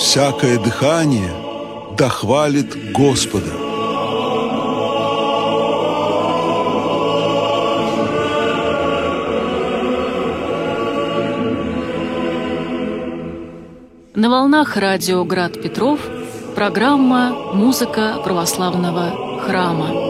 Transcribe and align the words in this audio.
всякое 0.00 0.58
дыхание 0.58 1.30
да 1.98 2.08
хвалит 2.08 2.92
Господа. 2.92 3.52
На 14.14 14.30
волнах 14.30 14.76
радио 14.76 15.22
«Град 15.24 15.60
Петров» 15.60 16.00
программа 16.54 17.52
«Музыка 17.52 18.20
православного 18.24 19.40
храма». 19.46 20.09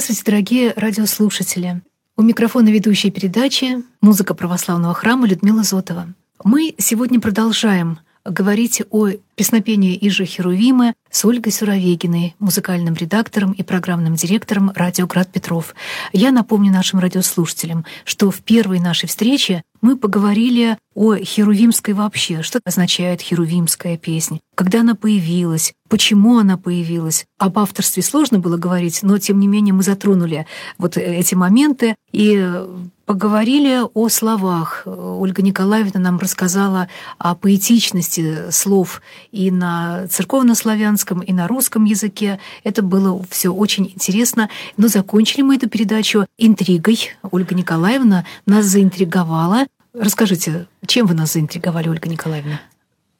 Здравствуйте, 0.00 0.30
дорогие 0.30 0.72
радиослушатели. 0.76 1.82
У 2.16 2.22
микрофона 2.22 2.70
ведущей 2.70 3.10
передачи 3.10 3.84
«Музыка 4.00 4.32
православного 4.32 4.94
храма» 4.94 5.26
Людмила 5.26 5.62
Зотова. 5.62 6.14
Мы 6.42 6.74
сегодня 6.78 7.20
продолжаем 7.20 7.98
говорить 8.30 8.82
о 8.90 9.10
песнопении 9.34 9.98
Ижи 10.00 10.24
Херувимы 10.24 10.94
с 11.10 11.24
Ольгой 11.24 11.52
Суровегиной, 11.52 12.34
музыкальным 12.38 12.94
редактором 12.94 13.52
и 13.52 13.62
программным 13.62 14.14
директором 14.14 14.70
«Радио 14.74 15.06
Град 15.06 15.32
Петров». 15.32 15.74
Я 16.12 16.30
напомню 16.30 16.72
нашим 16.72 17.00
радиослушателям, 17.00 17.84
что 18.04 18.30
в 18.30 18.40
первой 18.40 18.80
нашей 18.80 19.06
встрече 19.08 19.62
мы 19.80 19.96
поговорили 19.96 20.76
о 20.94 21.16
херувимской 21.16 21.94
вообще, 21.94 22.42
что 22.42 22.60
означает 22.64 23.22
херувимская 23.22 23.96
песня, 23.96 24.40
когда 24.54 24.80
она 24.80 24.94
появилась, 24.94 25.72
почему 25.88 26.38
она 26.38 26.58
появилась. 26.58 27.24
Об 27.38 27.58
авторстве 27.58 28.02
сложно 28.02 28.38
было 28.38 28.56
говорить, 28.56 29.02
но 29.02 29.18
тем 29.18 29.40
не 29.40 29.46
менее 29.46 29.72
мы 29.72 29.82
затронули 29.82 30.46
вот 30.76 30.96
эти 30.96 31.34
моменты 31.34 31.96
и 32.12 32.62
поговорили 33.10 33.80
о 33.92 34.08
словах. 34.08 34.84
Ольга 34.86 35.42
Николаевна 35.42 35.98
нам 35.98 36.20
рассказала 36.20 36.86
о 37.18 37.34
поэтичности 37.34 38.52
слов 38.52 39.02
и 39.32 39.50
на 39.50 40.06
церковнославянском, 40.06 41.18
и 41.18 41.32
на 41.32 41.48
русском 41.48 41.86
языке. 41.86 42.38
Это 42.62 42.82
было 42.82 43.20
все 43.28 43.48
очень 43.48 43.86
интересно. 43.86 44.48
Но 44.76 44.86
закончили 44.86 45.42
мы 45.42 45.56
эту 45.56 45.68
передачу 45.68 46.26
интригой. 46.38 47.10
Ольга 47.32 47.56
Николаевна 47.56 48.24
нас 48.46 48.66
заинтриговала 48.66 49.66
Расскажите, 49.92 50.68
чем 50.86 51.06
вы 51.06 51.14
нас 51.14 51.32
заинтриговали, 51.32 51.88
Ольга 51.88 52.08
Николаевна? 52.08 52.60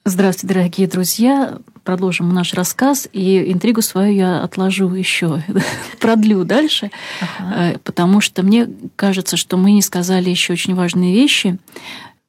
Здравствуйте, 0.05 0.55
дорогие 0.55 0.89
друзья. 0.89 1.59
Продолжим 1.85 2.33
наш 2.33 2.55
рассказ, 2.55 3.07
и 3.13 3.53
интригу 3.53 3.83
свою 3.83 4.15
я 4.15 4.43
отложу 4.43 4.93
еще, 4.95 5.43
продлю 6.01 6.45
дальше, 6.45 6.91
ага. 7.21 7.75
Э, 7.75 7.79
потому 7.85 8.23
что 8.23 8.43
мне 8.43 8.69
кажется, 8.97 9.37
что 9.37 9.59
мы 9.59 9.73
не 9.73 9.83
сказали 9.83 10.31
еще 10.31 10.55
очень 10.55 10.75
важные 10.75 11.13
вещи 11.15 11.59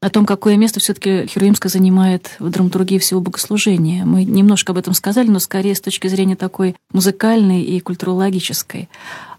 о 0.01 0.09
том, 0.09 0.25
какое 0.25 0.57
место 0.57 0.79
все-таки 0.81 1.27
Херувимская 1.27 1.69
занимает 1.69 2.35
в 2.39 2.49
драматургии 2.49 2.97
всего 2.97 3.21
богослужения. 3.21 4.03
Мы 4.03 4.25
немножко 4.25 4.73
об 4.73 4.77
этом 4.77 4.93
сказали, 4.93 5.29
но 5.29 5.39
скорее 5.39 5.75
с 5.75 5.81
точки 5.81 6.07
зрения 6.07 6.35
такой 6.35 6.75
музыкальной 6.91 7.61
и 7.61 7.79
культурологической. 7.79 8.89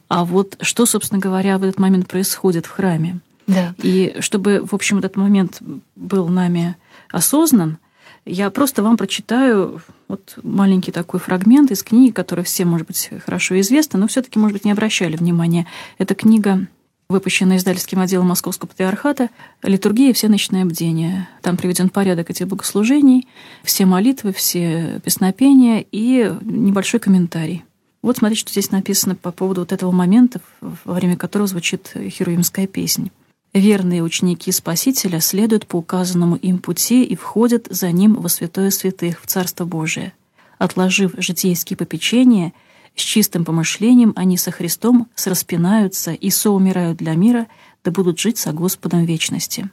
А 0.08 0.24
вот 0.24 0.56
что, 0.60 0.86
собственно 0.86 1.20
говоря, 1.20 1.58
в 1.58 1.64
этот 1.64 1.78
момент 1.78 2.08
происходит 2.08 2.64
в 2.66 2.70
храме? 2.70 3.18
Да. 3.46 3.74
И 3.82 4.16
чтобы, 4.20 4.64
в 4.64 4.74
общем, 4.74 4.98
этот 4.98 5.16
момент 5.16 5.60
был 5.96 6.28
нами 6.28 6.76
осознан, 7.10 7.78
я 8.24 8.50
просто 8.50 8.82
вам 8.82 8.96
прочитаю 8.96 9.80
вот 10.08 10.38
маленький 10.42 10.92
такой 10.92 11.18
фрагмент 11.20 11.70
из 11.70 11.82
книги, 11.82 12.12
которая 12.12 12.44
всем, 12.44 12.68
может 12.68 12.86
быть, 12.86 13.10
хорошо 13.24 13.58
известна, 13.60 13.98
но 13.98 14.06
все 14.06 14.22
таки 14.22 14.38
может 14.38 14.54
быть, 14.54 14.64
не 14.64 14.72
обращали 14.72 15.16
внимания. 15.16 15.66
Это 15.98 16.14
книга 16.14 16.66
выпущенная 17.08 17.58
издательским 17.58 18.00
отделом 18.00 18.28
Московского 18.28 18.68
патриархата 18.68 19.28
«Литургия 19.62 20.10
и 20.10 20.12
все 20.12 20.28
ночные 20.28 20.64
бдения». 20.64 21.28
Там 21.42 21.56
приведен 21.56 21.90
порядок 21.90 22.30
этих 22.30 22.48
богослужений, 22.48 23.28
все 23.62 23.86
молитвы, 23.86 24.32
все 24.32 25.00
песнопения 25.04 25.84
и 25.92 26.32
небольшой 26.42 27.00
комментарий. 27.00 27.64
Вот 28.00 28.16
смотрите, 28.16 28.40
что 28.40 28.50
здесь 28.50 28.70
написано 28.70 29.14
по 29.14 29.30
поводу 29.30 29.60
вот 29.60 29.72
этого 29.72 29.92
момента, 29.92 30.40
во 30.60 30.94
время 30.94 31.16
которого 31.16 31.46
звучит 31.46 31.92
херувимская 31.94 32.66
песня. 32.66 33.10
Верные 33.54 34.02
ученики 34.02 34.50
Спасителя 34.50 35.20
следуют 35.20 35.66
по 35.66 35.76
указанному 35.76 36.36
им 36.36 36.58
пути 36.58 37.04
и 37.04 37.14
входят 37.14 37.66
за 37.68 37.92
ним 37.92 38.14
во 38.14 38.30
святое 38.30 38.70
святых, 38.70 39.20
в 39.20 39.26
Царство 39.26 39.66
Божие. 39.66 40.14
Отложив 40.56 41.12
житейские 41.18 41.76
попечения, 41.76 42.54
с 42.96 43.02
чистым 43.02 43.44
помышлением 43.44 44.14
они 44.16 44.38
со 44.38 44.52
Христом 44.52 45.08
сраспинаются 45.14 46.12
и 46.12 46.30
соумирают 46.30 46.96
для 46.96 47.14
мира, 47.14 47.46
да 47.84 47.90
будут 47.90 48.18
жить 48.18 48.38
со 48.38 48.52
Господом 48.52 49.04
вечности. 49.04 49.68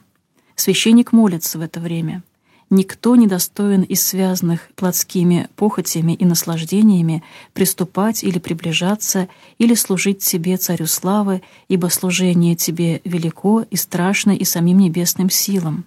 Священник 0.56 1.12
молится 1.12 1.58
в 1.58 1.62
это 1.62 1.80
время. 1.80 2.22
Никто 2.72 3.16
не 3.16 3.26
достоин 3.26 3.82
из 3.82 4.06
связанных 4.06 4.68
плотскими 4.76 5.48
похотями 5.56 6.12
и 6.12 6.24
наслаждениями 6.24 7.24
приступать 7.52 8.22
или 8.22 8.38
приближаться, 8.38 9.28
или 9.58 9.74
служить 9.74 10.20
тебе, 10.20 10.56
царю 10.56 10.86
славы, 10.86 11.42
ибо 11.66 11.88
служение 11.88 12.54
тебе 12.54 13.00
велико 13.04 13.62
и 13.68 13.74
страшно 13.74 14.30
и 14.30 14.44
самим 14.44 14.78
небесным 14.78 15.30
силам. 15.30 15.84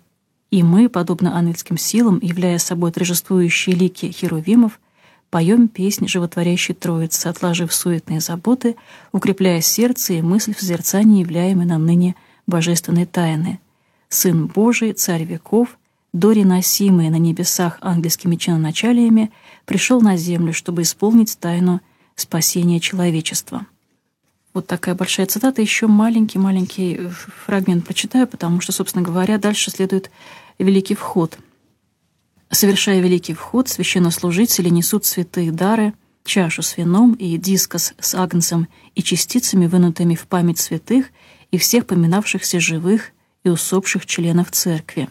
И 0.51 0.61
мы, 0.61 0.89
подобно 0.89 1.37
ангельским 1.37 1.77
силам, 1.77 2.19
являя 2.21 2.57
собой 2.57 2.91
торжествующие 2.91 3.77
лики 3.77 4.11
херувимов, 4.11 4.81
поем 5.29 5.69
песнь 5.69 6.09
животворящей 6.09 6.75
Троицы, 6.75 7.27
отложив 7.27 7.73
суетные 7.73 8.19
заботы, 8.19 8.75
укрепляя 9.13 9.61
сердце 9.61 10.15
и 10.15 10.21
мысль 10.21 10.53
в 10.53 10.59
созерцании 10.59 11.21
являемой 11.21 11.65
нам 11.65 11.85
ныне 11.85 12.15
божественной 12.45 13.05
тайны. 13.05 13.61
Сын 14.09 14.47
Божий, 14.47 14.91
Царь 14.91 15.23
веков— 15.23 15.77
дореносимый 16.13 17.09
на 17.09 17.17
небесах 17.17 17.79
ангельскими 17.81 18.35
чиноначалиями, 18.35 19.31
пришел 19.65 19.99
на 19.99 20.15
землю, 20.15 20.53
чтобы 20.53 20.83
исполнить 20.83 21.37
тайну 21.39 21.81
спасения 22.15 22.79
человечества. 22.79 23.65
Вот 24.53 24.67
такая 24.67 24.93
большая 24.93 25.25
цитата. 25.25 25.61
Еще 25.61 25.87
маленький-маленький 25.87 26.95
э, 26.95 27.09
фрагмент 27.45 27.85
прочитаю, 27.85 28.27
потому 28.27 28.61
что, 28.61 28.71
собственно 28.71 29.03
говоря, 29.03 29.39
дальше 29.39 29.71
следует 29.71 30.11
великий 30.59 30.93
вход. 30.93 31.39
Совершая 32.51 32.99
великий 32.99 33.33
вход, 33.33 33.67
священнослужители 33.67 34.69
несут 34.69 35.05
святые 35.05 35.51
дары, 35.51 35.93
чашу 36.23 36.61
с 36.61 36.77
вином 36.77 37.13
и 37.13 37.35
дискос 37.37 37.95
с 37.99 38.13
агнцем 38.13 38.67
и 38.93 39.01
частицами, 39.01 39.65
вынутыми 39.65 40.13
в 40.13 40.27
память 40.27 40.59
святых 40.59 41.07
и 41.49 41.57
всех 41.57 41.87
поминавшихся 41.87 42.59
живых 42.59 43.09
и 43.43 43.49
усопших 43.49 44.05
членов 44.05 44.51
церкви. 44.51 45.09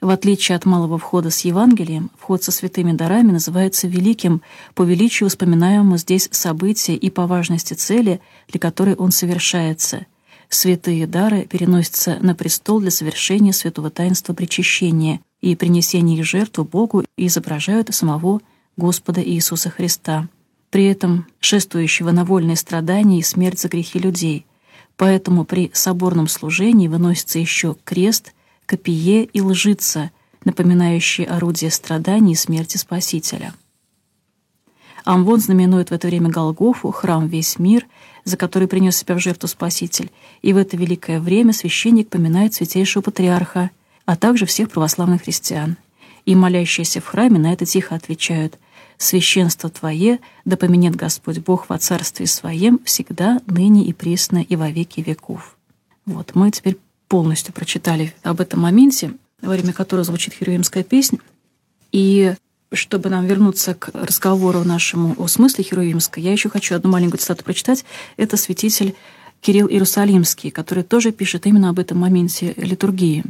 В 0.00 0.08
отличие 0.08 0.56
от 0.56 0.64
малого 0.64 0.96
входа 0.96 1.28
с 1.28 1.40
Евангелием, 1.40 2.10
вход 2.18 2.42
со 2.42 2.52
святыми 2.52 2.92
дарами 2.92 3.32
называется 3.32 3.86
великим 3.86 4.40
по 4.74 4.82
величию 4.82 5.28
вспоминаемому 5.28 5.98
здесь 5.98 6.28
события 6.32 6.94
и 6.94 7.10
по 7.10 7.26
важности 7.26 7.74
цели, 7.74 8.20
для 8.48 8.58
которой 8.58 8.94
он 8.94 9.12
совершается. 9.12 10.06
Святые 10.48 11.06
дары 11.06 11.44
переносятся 11.44 12.16
на 12.22 12.34
престол 12.34 12.80
для 12.80 12.90
совершения 12.90 13.52
святого 13.52 13.90
таинства 13.90 14.32
причащения 14.32 15.20
и 15.42 15.54
принесения 15.54 16.18
их 16.18 16.24
жертву 16.24 16.64
Богу 16.64 17.04
и 17.18 17.26
изображают 17.26 17.94
самого 17.94 18.40
Господа 18.78 19.22
Иисуса 19.22 19.68
Христа, 19.68 20.28
при 20.70 20.86
этом 20.86 21.26
шествующего 21.40 22.10
на 22.10 22.24
вольные 22.24 22.56
страдания 22.56 23.18
и 23.18 23.22
смерть 23.22 23.60
за 23.60 23.68
грехи 23.68 23.98
людей. 23.98 24.46
Поэтому 24.96 25.44
при 25.44 25.70
соборном 25.74 26.26
служении 26.26 26.88
выносится 26.88 27.38
еще 27.38 27.76
крест– 27.84 28.32
копие 28.70 29.24
и 29.24 29.40
лжица, 29.40 30.12
напоминающие 30.44 31.26
орудие 31.26 31.72
страданий 31.72 32.34
и 32.34 32.36
смерти 32.36 32.76
Спасителя. 32.76 33.52
Амвон 35.04 35.40
знаменует 35.40 35.90
в 35.90 35.92
это 35.92 36.06
время 36.06 36.30
Голгофу, 36.30 36.92
храм 36.92 37.26
весь 37.26 37.58
мир, 37.58 37.86
за 38.22 38.36
который 38.36 38.68
принес 38.68 38.96
себя 38.96 39.16
в 39.16 39.18
жертву 39.18 39.48
Спаситель, 39.48 40.12
и 40.40 40.52
в 40.52 40.56
это 40.56 40.76
великое 40.76 41.18
время 41.18 41.52
священник 41.52 42.10
поминает 42.10 42.54
святейшего 42.54 43.02
патриарха, 43.02 43.70
а 44.04 44.16
также 44.16 44.46
всех 44.46 44.70
православных 44.70 45.22
христиан. 45.22 45.76
И 46.24 46.36
молящиеся 46.36 47.00
в 47.00 47.06
храме 47.06 47.40
на 47.40 47.52
это 47.52 47.66
тихо 47.66 47.96
отвечают 47.96 48.56
«Священство 48.98 49.68
Твое, 49.68 50.20
да 50.44 50.56
поменет 50.56 50.94
Господь 50.94 51.38
Бог 51.38 51.68
во 51.68 51.78
Царстве 51.78 52.28
Своем 52.28 52.78
всегда, 52.84 53.40
ныне 53.46 53.84
и 53.84 53.92
присно, 53.92 54.38
и 54.38 54.54
во 54.54 54.70
веки 54.70 55.00
веков». 55.00 55.56
Вот 56.06 56.36
мы 56.36 56.52
теперь 56.52 56.78
полностью 57.10 57.52
прочитали 57.52 58.14
об 58.22 58.40
этом 58.40 58.60
моменте, 58.60 59.12
во 59.42 59.50
время 59.50 59.72
которого 59.72 60.04
звучит 60.04 60.32
херувимская 60.32 60.84
песня. 60.84 61.18
И 61.90 62.34
чтобы 62.72 63.10
нам 63.10 63.26
вернуться 63.26 63.74
к 63.74 63.90
разговору 63.92 64.62
нашему 64.62 65.16
о 65.18 65.26
смысле 65.26 65.64
херувимской, 65.64 66.22
я 66.22 66.30
еще 66.30 66.48
хочу 66.48 66.76
одну 66.76 66.88
маленькую 66.88 67.18
цитату 67.18 67.42
прочитать. 67.42 67.84
Это 68.16 68.36
святитель 68.36 68.94
Кирилл 69.40 69.68
Иерусалимский, 69.68 70.52
который 70.52 70.84
тоже 70.84 71.10
пишет 71.10 71.46
именно 71.46 71.70
об 71.70 71.80
этом 71.80 71.98
моменте 71.98 72.54
литургии. 72.56 73.24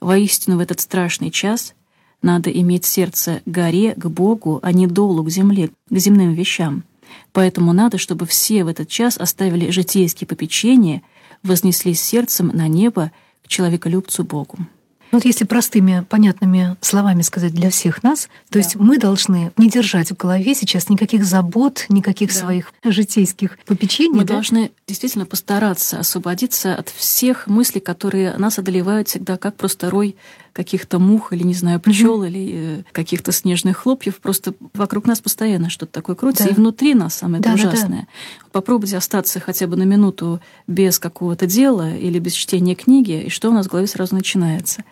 «Воистину 0.00 0.58
в 0.58 0.60
этот 0.60 0.80
страшный 0.80 1.30
час 1.30 1.74
надо 2.20 2.50
иметь 2.50 2.84
сердце 2.84 3.40
горе 3.46 3.94
к 3.94 4.06
Богу, 4.06 4.60
а 4.62 4.70
не 4.72 4.86
долу 4.86 5.24
к 5.24 5.30
земле, 5.30 5.70
к 5.88 5.96
земным 5.96 6.34
вещам. 6.34 6.84
Поэтому 7.32 7.72
надо, 7.72 7.96
чтобы 7.96 8.26
все 8.26 8.64
в 8.64 8.68
этот 8.68 8.88
час 8.88 9.16
оставили 9.16 9.70
житейские 9.70 10.28
попечения, 10.28 11.02
вознеслись 11.42 12.00
сердцем 12.00 12.48
на 12.48 12.68
небо 12.68 13.12
к 13.44 13.48
человеколюбцу 13.48 14.24
Богу. 14.24 14.58
Вот 15.10 15.24
если 15.24 15.44
простыми, 15.44 16.04
понятными 16.08 16.76
словами 16.80 17.22
сказать 17.22 17.52
для 17.54 17.70
всех 17.70 18.02
нас, 18.02 18.28
то 18.50 18.54
да. 18.54 18.58
есть 18.58 18.76
мы 18.76 18.98
должны 18.98 19.52
не 19.56 19.70
держать 19.70 20.10
в 20.10 20.16
голове 20.16 20.54
сейчас 20.54 20.90
никаких 20.90 21.24
забот, 21.24 21.86
никаких 21.88 22.28
да. 22.32 22.38
своих 22.38 22.72
житейских 22.84 23.58
попечений. 23.64 24.18
Мы 24.18 24.24
да? 24.24 24.34
должны 24.34 24.70
действительно 24.86 25.24
постараться 25.24 25.98
освободиться 26.00 26.74
от 26.74 26.90
всех 26.90 27.46
мыслей, 27.46 27.80
которые 27.80 28.36
нас 28.36 28.58
одолевают 28.58 29.08
всегда, 29.08 29.38
как 29.38 29.56
просто 29.56 29.88
рой 29.88 30.16
каких-то 30.58 30.98
мух 30.98 31.32
или, 31.32 31.44
не 31.44 31.54
знаю, 31.54 31.78
пчел 31.78 32.24
mm-hmm. 32.24 32.28
или 32.28 32.50
э, 32.52 32.82
каких-то 32.90 33.30
снежных 33.30 33.76
хлопьев. 33.76 34.16
Просто 34.16 34.54
вокруг 34.74 35.06
нас 35.06 35.20
постоянно 35.20 35.70
что-то 35.70 35.92
такое 35.92 36.16
крутится. 36.16 36.46
Да. 36.46 36.50
И 36.50 36.54
внутри 36.54 36.94
нас 36.94 37.14
самое 37.14 37.40
да, 37.40 37.54
ужасное. 37.54 37.88
Да, 37.88 37.96
да. 38.42 38.48
Попробуйте 38.50 38.96
остаться 38.96 39.38
хотя 39.38 39.68
бы 39.68 39.76
на 39.76 39.84
минуту 39.84 40.40
без 40.66 40.98
какого-то 40.98 41.46
дела 41.46 41.94
или 41.94 42.18
без 42.18 42.32
чтения 42.32 42.74
книги, 42.74 43.26
и 43.26 43.28
что 43.28 43.50
у 43.50 43.52
нас 43.52 43.66
в 43.66 43.70
голове 43.70 43.86
сразу 43.86 44.16
начинается. 44.16 44.82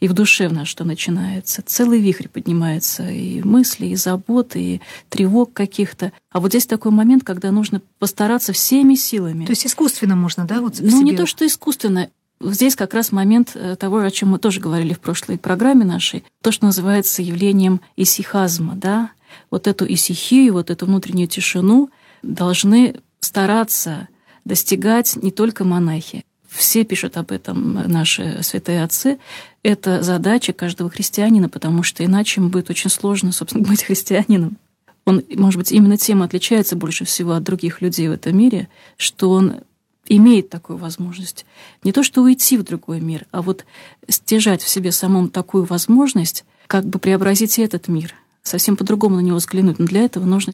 И 0.00 0.08
в 0.08 0.12
душе 0.12 0.48
в 0.48 0.52
нас 0.52 0.66
что 0.66 0.82
начинается. 0.82 1.62
Целый 1.64 2.00
вихрь 2.00 2.26
поднимается 2.26 3.08
и 3.08 3.42
мысли, 3.42 3.86
и 3.86 3.94
заботы, 3.94 4.60
и 4.60 4.80
тревог 5.08 5.52
каких-то. 5.52 6.10
А 6.32 6.40
вот 6.40 6.48
здесь 6.48 6.66
такой 6.66 6.90
момент, 6.90 7.22
когда 7.22 7.52
нужно 7.52 7.80
постараться 8.00 8.52
всеми 8.52 8.96
силами. 8.96 9.44
То 9.44 9.52
есть 9.52 9.66
искусственно 9.66 10.16
можно, 10.16 10.46
да? 10.46 10.60
Вот 10.60 10.80
ну, 10.80 10.90
себе... 10.90 11.12
не 11.12 11.16
то, 11.16 11.26
что 11.26 11.46
искусственно. 11.46 12.10
Здесь 12.42 12.74
как 12.74 12.94
раз 12.94 13.12
момент 13.12 13.52
э, 13.54 13.76
того, 13.76 14.00
о 14.00 14.10
чем 14.10 14.30
мы 14.30 14.38
тоже 14.38 14.60
говорили 14.60 14.94
в 14.94 15.00
прошлой 15.00 15.38
программе 15.38 15.84
нашей, 15.84 16.24
то, 16.42 16.50
что 16.50 16.66
называется 16.66 17.22
явлением 17.22 17.80
исихазма, 17.96 18.74
да, 18.74 19.10
вот 19.50 19.66
эту 19.66 19.86
исихию, 19.86 20.54
вот 20.54 20.70
эту 20.70 20.86
внутреннюю 20.86 21.28
тишину 21.28 21.90
должны 22.22 22.96
стараться 23.20 24.08
достигать 24.44 25.16
не 25.16 25.30
только 25.30 25.64
монахи. 25.64 26.24
Все 26.48 26.84
пишут 26.84 27.16
об 27.16 27.32
этом 27.32 27.74
наши 27.90 28.42
святые 28.42 28.82
отцы. 28.82 29.18
Это 29.62 30.02
задача 30.02 30.52
каждого 30.52 30.90
христианина, 30.90 31.48
потому 31.48 31.82
что 31.82 32.04
иначе 32.04 32.40
ему 32.40 32.50
будет 32.50 32.68
очень 32.68 32.90
сложно, 32.90 33.32
собственно, 33.32 33.64
быть 33.68 33.84
христианином. 33.84 34.58
Он, 35.04 35.22
может 35.34 35.58
быть, 35.58 35.72
именно 35.72 35.96
тем 35.96 36.22
отличается 36.22 36.76
больше 36.76 37.04
всего 37.04 37.32
от 37.32 37.42
других 37.42 37.80
людей 37.80 38.08
в 38.08 38.12
этом 38.12 38.36
мире, 38.36 38.68
что 38.96 39.30
он 39.30 39.60
имеет 40.06 40.48
такую 40.50 40.78
возможность. 40.78 41.46
Не 41.84 41.92
то, 41.92 42.02
что 42.02 42.22
уйти 42.22 42.56
в 42.56 42.62
другой 42.62 43.00
мир, 43.00 43.26
а 43.30 43.42
вот 43.42 43.64
стяжать 44.08 44.62
в 44.62 44.68
себе 44.68 44.92
самом 44.92 45.28
такую 45.28 45.64
возможность, 45.64 46.44
как 46.66 46.84
бы 46.84 46.98
преобразить 46.98 47.58
этот 47.58 47.88
мир, 47.88 48.14
совсем 48.42 48.76
по-другому 48.76 49.16
на 49.16 49.20
него 49.20 49.36
взглянуть. 49.36 49.78
Но 49.78 49.86
для 49.86 50.02
этого 50.02 50.24
нужно 50.24 50.52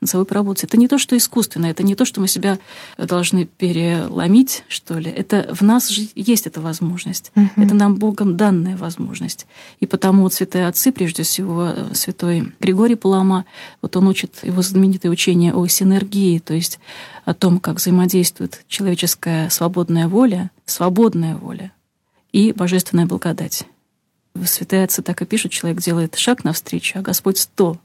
над 0.00 0.10
собой 0.10 0.24
поработать. 0.24 0.64
Это 0.64 0.76
не 0.76 0.88
то, 0.88 0.98
что 0.98 1.16
искусственно, 1.16 1.66
это 1.66 1.82
не 1.82 1.94
то, 1.94 2.04
что 2.04 2.20
мы 2.20 2.28
себя 2.28 2.58
должны 2.96 3.46
переломить, 3.46 4.64
что 4.68 4.98
ли. 4.98 5.10
Это 5.10 5.54
в 5.54 5.62
нас 5.62 5.88
же 5.88 6.08
есть 6.14 6.46
эта 6.46 6.60
возможность. 6.60 7.32
Угу. 7.36 7.64
Это 7.64 7.74
нам 7.74 7.96
Богом 7.96 8.36
данная 8.36 8.76
возможность. 8.76 9.46
И 9.80 9.86
потому 9.86 10.22
вот 10.22 10.34
святые 10.34 10.66
отцы, 10.66 10.92
прежде 10.92 11.22
всего 11.22 11.72
святой 11.92 12.52
Григорий 12.60 12.94
Палама, 12.94 13.44
вот 13.82 13.96
он 13.96 14.08
учит 14.08 14.38
его 14.42 14.62
знаменитое 14.62 15.12
учение 15.12 15.52
о 15.52 15.66
синергии, 15.66 16.38
то 16.38 16.54
есть 16.54 16.78
о 17.24 17.34
том, 17.34 17.60
как 17.60 17.76
взаимодействует 17.76 18.64
человеческая 18.68 19.50
свободная 19.50 20.08
воля, 20.08 20.50
свободная 20.64 21.36
воля 21.36 21.72
и 22.32 22.52
божественная 22.52 23.06
благодать. 23.06 23.66
Святые 24.44 24.84
отцы 24.84 25.02
так 25.02 25.22
и 25.22 25.24
пишут, 25.24 25.52
человек 25.52 25.80
делает 25.80 26.16
шаг 26.16 26.44
навстречу, 26.44 26.98
а 26.98 27.02
Господь 27.02 27.38
сто. 27.38 27.78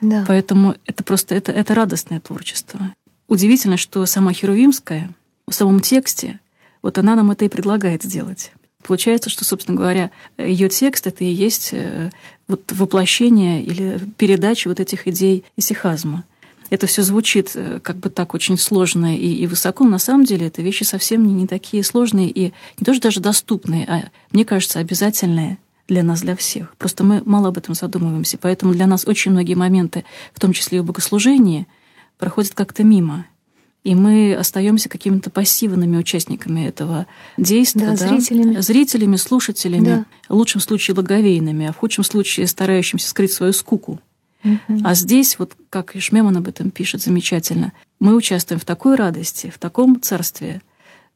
Да. 0.00 0.24
Поэтому 0.26 0.76
это 0.86 1.04
просто 1.04 1.34
это, 1.34 1.52
это 1.52 1.74
радостное 1.74 2.20
творчество. 2.20 2.80
Удивительно, 3.28 3.76
что 3.76 4.04
сама 4.06 4.32
Херувимская 4.32 5.10
в 5.46 5.52
самом 5.52 5.80
тексте, 5.80 6.40
вот 6.82 6.98
она 6.98 7.14
нам 7.14 7.30
это 7.30 7.44
и 7.44 7.48
предлагает 7.48 8.02
сделать. 8.02 8.52
Получается, 8.82 9.28
что, 9.28 9.44
собственно 9.44 9.76
говоря, 9.76 10.10
ее 10.38 10.68
текст 10.68 11.06
это 11.06 11.22
и 11.22 11.28
есть 11.28 11.70
э, 11.72 12.10
вот 12.48 12.72
воплощение 12.72 13.62
или 13.62 14.00
передача 14.16 14.68
вот 14.68 14.80
этих 14.80 15.06
идей 15.06 15.44
исихазма. 15.56 16.24
Это 16.70 16.86
все 16.86 17.02
звучит 17.02 17.50
э, 17.54 17.80
как 17.80 17.96
бы 17.96 18.08
так 18.08 18.32
очень 18.32 18.56
сложно 18.56 19.16
и, 19.16 19.34
и 19.34 19.46
высоко, 19.46 19.84
но 19.84 19.90
на 19.90 19.98
самом 19.98 20.24
деле 20.24 20.46
это 20.46 20.62
вещи 20.62 20.84
совсем 20.84 21.26
не, 21.26 21.34
не 21.34 21.46
такие 21.46 21.84
сложные 21.84 22.30
и 22.30 22.52
не 22.78 22.84
то, 22.84 22.94
что 22.94 23.02
даже 23.02 23.20
доступные, 23.20 23.84
а, 23.86 24.08
мне 24.32 24.46
кажется, 24.46 24.78
обязательные 24.78 25.58
для 25.90 26.02
нас, 26.02 26.22
для 26.22 26.36
всех. 26.36 26.74
Просто 26.76 27.04
мы 27.04 27.22
мало 27.24 27.48
об 27.48 27.58
этом 27.58 27.74
задумываемся. 27.74 28.38
Поэтому 28.38 28.72
для 28.72 28.86
нас 28.86 29.06
очень 29.06 29.32
многие 29.32 29.54
моменты, 29.54 30.04
в 30.32 30.40
том 30.40 30.52
числе 30.52 30.78
и 30.78 30.80
в 30.80 30.84
богослужении, 30.86 31.66
проходят 32.18 32.54
как-то 32.54 32.84
мимо. 32.84 33.26
И 33.82 33.94
мы 33.94 34.34
остаемся 34.34 34.88
какими-то 34.88 35.30
пассивными 35.30 35.96
участниками 35.96 36.66
этого 36.66 37.06
действия. 37.36 37.86
Да, 37.86 37.96
да? 37.96 38.08
зрителями. 38.08 38.60
Зрителями, 38.60 39.16
слушателями. 39.16 39.84
Да. 39.84 40.04
В 40.28 40.34
лучшем 40.34 40.60
случае 40.60 40.94
логовейными, 40.96 41.66
а 41.66 41.72
в 41.72 41.76
худшем 41.76 42.04
случае 42.04 42.46
старающимся 42.46 43.08
скрыть 43.08 43.32
свою 43.32 43.52
скуку. 43.52 44.00
Угу. 44.44 44.80
А 44.84 44.94
здесь, 44.94 45.38
вот 45.38 45.54
как 45.70 45.96
и 45.96 46.00
Шмеман 46.00 46.36
об 46.36 46.48
этом 46.48 46.70
пишет 46.70 47.02
замечательно, 47.02 47.72
мы 47.98 48.14
участвуем 48.14 48.60
в 48.60 48.64
такой 48.64 48.96
радости, 48.96 49.50
в 49.54 49.58
таком 49.58 50.00
царстве, 50.00 50.62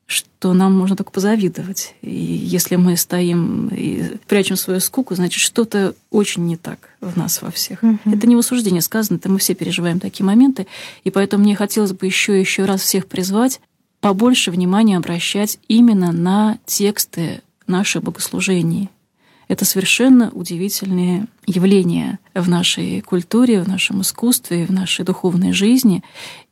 что 0.07 0.53
нам 0.53 0.77
можно 0.77 0.97
только 0.97 1.11
позавидовать. 1.11 1.95
И 2.03 2.11
если 2.11 2.77
мы 2.77 2.97
стоим 2.97 3.69
и 3.69 4.19
прячем 4.29 4.57
свою 4.57 4.81
скуку, 4.81 5.15
значит, 5.15 5.41
что-то 5.41 5.95
очень 6.11 6.45
не 6.45 6.57
так 6.57 6.91
в 7.01 7.17
нас 7.17 7.41
во 7.41 7.51
всех. 7.51 7.83
Угу. 7.83 7.99
Это 8.13 8.27
не 8.27 8.37
в 8.37 8.41
осуждении 8.41 8.81
сказано, 8.81 9.17
это 9.17 9.31
мы 9.31 9.39
все 9.39 9.55
переживаем 9.55 10.01
такие 10.01 10.27
моменты. 10.27 10.67
И 11.05 11.11
поэтому 11.11 11.45
мне 11.45 11.57
хотелось 11.57 11.93
бы 11.93 12.05
еще 12.07 12.37
и 12.37 12.41
еще 12.41 12.65
раз 12.67 12.83
всех 12.83 13.07
призвать 13.07 13.61
побольше 14.01 14.51
внимания 14.51 14.99
обращать 14.99 15.59
именно 15.69 16.13
на 16.13 16.59
тексты 16.67 17.41
наших 17.67 18.03
богослужений. 18.03 18.91
Это 19.49 19.65
совершенно 19.65 20.31
удивительные 20.31 21.27
явления 21.47 22.19
в 22.35 22.49
нашей 22.49 23.01
культуре, 23.01 23.63
в 23.63 23.69
нашем 23.69 24.01
искусстве, 24.03 24.67
в 24.67 24.71
нашей 24.71 25.05
духовной 25.05 25.53
жизни. 25.53 26.03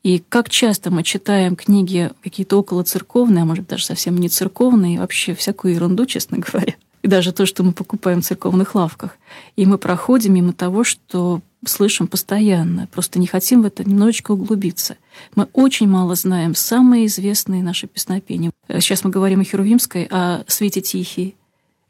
И 0.02 0.22
как 0.28 0.50
часто 0.50 0.90
мы 0.90 1.02
читаем 1.02 1.56
книги 1.56 2.10
какие-то 2.22 2.58
около 2.58 2.82
церковные, 2.82 3.42
а 3.42 3.46
может 3.46 3.66
даже 3.66 3.86
совсем 3.86 4.16
не 4.18 4.28
церковные, 4.28 4.98
вообще 4.98 5.34
всякую 5.34 5.74
ерунду, 5.74 6.06
честно 6.06 6.38
говоря. 6.52 6.74
И 7.02 7.08
даже 7.08 7.32
то, 7.32 7.46
что 7.46 7.64
мы 7.64 7.72
покупаем 7.72 8.20
в 8.20 8.24
церковных 8.24 8.74
лавках. 8.76 9.18
И 9.56 9.66
мы 9.66 9.76
проходим 9.76 10.34
мимо 10.34 10.52
того, 10.52 10.84
что 10.84 11.40
слышим 11.66 12.06
постоянно. 12.06 12.88
Просто 12.92 13.18
не 13.18 13.26
хотим 13.26 13.62
в 13.62 13.66
это 13.66 13.82
немножечко 13.84 14.32
углубиться. 14.32 14.96
Мы 15.34 15.48
очень 15.52 15.88
мало 15.88 16.14
знаем 16.14 16.54
самые 16.54 17.06
известные 17.06 17.62
наши 17.62 17.88
песнопения. 17.88 18.52
Сейчас 18.68 19.02
мы 19.02 19.10
говорим 19.10 19.40
о 19.40 19.44
Херувимской, 19.44 20.06
о 20.10 20.44
Свете 20.46 20.80
Тихий, 20.80 21.34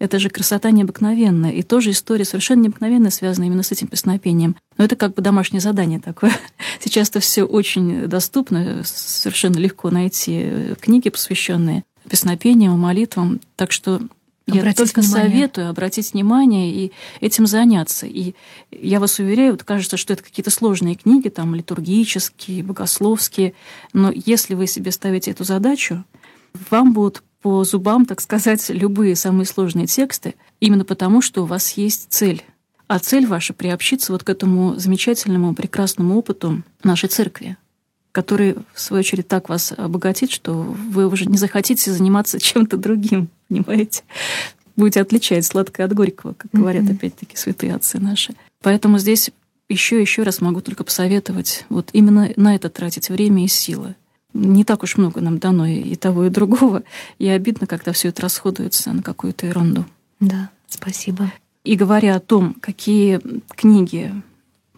это 0.03 0.19
же 0.19 0.31
красота 0.31 0.73
необыкновенная. 0.73 1.53
И 1.53 1.63
тоже 1.63 1.93
история 1.93 2.25
совершенно 2.25 2.63
необыкновенная, 2.63 3.13
связанная 3.13 3.47
именно 3.47 3.63
с 3.63 3.71
этим 3.71 3.87
песнопением. 3.87 4.57
Но 4.77 4.85
это 4.85 4.97
как 4.97 5.15
бы 5.15 5.23
домашнее 5.23 5.61
задание 5.61 6.01
такое. 6.01 6.33
Сейчас 6.81 7.09
это 7.09 7.21
все 7.21 7.45
очень 7.45 8.09
доступно, 8.09 8.83
совершенно 8.85 9.59
легко 9.59 9.91
найти 9.91 10.75
книги, 10.81 11.09
посвященные 11.09 11.85
песнопениям, 12.11 12.77
молитвам. 12.81 13.39
Так 13.55 13.71
что 13.71 14.03
я 14.49 14.63
обратить 14.63 14.79
только 14.79 15.03
внимание. 15.03 15.31
советую 15.31 15.71
обратить 15.71 16.13
внимание 16.15 16.75
и 16.75 16.93
этим 17.21 17.47
заняться. 17.47 18.05
И 18.09 18.35
я 18.73 18.99
вас 18.99 19.21
уверяю, 19.21 19.53
вот 19.53 19.63
кажется, 19.63 19.97
что 19.97 20.15
это 20.15 20.25
какие-то 20.25 20.51
сложные 20.51 20.97
книги, 20.97 21.29
там 21.29 21.55
литургические, 21.55 22.65
богословские, 22.65 23.55
но 23.93 24.11
если 24.13 24.55
вы 24.57 24.67
себе 24.67 24.91
ставите 24.91 25.31
эту 25.31 25.45
задачу, 25.45 26.03
вам 26.71 26.93
будут 26.93 27.23
по 27.43 27.65
зубам, 27.65 28.07
так 28.07 28.21
сказать, 28.21 28.71
любые 28.71 29.17
самые 29.17 29.47
сложные 29.47 29.87
тексты, 29.87 30.37
именно 30.61 30.85
потому, 30.85 31.21
что 31.21 31.43
у 31.43 31.47
вас 31.47 31.73
есть 31.73 32.07
цель. 32.09 32.43
А 32.87 32.99
цель 32.99 33.27
ваша 33.27 33.53
приобщиться 33.53 34.13
вот 34.13 34.23
к 34.23 34.29
этому 34.29 34.77
замечательному, 34.79 35.55
прекрасному 35.55 36.17
опыту 36.17 36.63
нашей 36.85 37.09
церкви, 37.09 37.57
который, 38.13 38.57
в 38.75 38.81
свою 38.81 39.01
очередь, 39.01 39.29
так 39.29 39.49
вас 39.49 39.73
обогатит, 39.77 40.31
что 40.31 40.55
вы 40.55 41.07
уже 41.07 41.27
не 41.27 41.37
захотите 41.37 41.91
заниматься 41.91 42.39
чем-то 42.41 42.77
другим, 42.77 43.29
понимаете? 43.49 44.05
Будете 44.77 45.03
отличать 45.03 45.45
сладкое 45.45 45.87
от 45.87 45.93
горького, 45.93 46.35
как 46.35 46.51
говорят 46.53 46.85
mm-hmm. 46.85 46.95
опять-таки 46.95 47.37
святые 47.37 47.75
отцы 47.75 47.99
наши. 47.99 48.35
Поэтому 48.63 48.99
здесь 48.99 49.31
еще 49.69 50.01
еще 50.01 50.23
раз 50.23 50.41
могу 50.41 50.61
только 50.61 50.85
посоветовать 50.85 51.65
вот 51.69 51.91
именно 51.93 52.31
на 52.37 52.55
это 52.55 52.69
тратить 52.69 53.09
время 53.11 53.45
и 53.45 53.49
силы 53.49 53.97
не 54.35 54.65
так 54.65 54.83
уж 54.83 54.97
много 54.97 55.21
нам 55.21 55.39
дано 55.39 55.67
и 55.67 55.95
того, 55.95 56.25
и 56.25 56.31
другого. 56.31 56.83
И 57.19 57.29
обидно, 57.29 57.67
когда 57.67 57.93
все 57.93 58.09
это 58.09 58.23
расходуется 58.23 58.93
на 58.93 59.03
какую-то 59.03 59.47
ерунду. 59.47 59.85
Да, 60.21 60.51
спасибо. 60.69 61.33
И 61.65 61.77
говоря 61.77 62.17
о 62.17 62.21
том, 62.21 62.55
какие 62.61 63.21
книги 63.55 64.13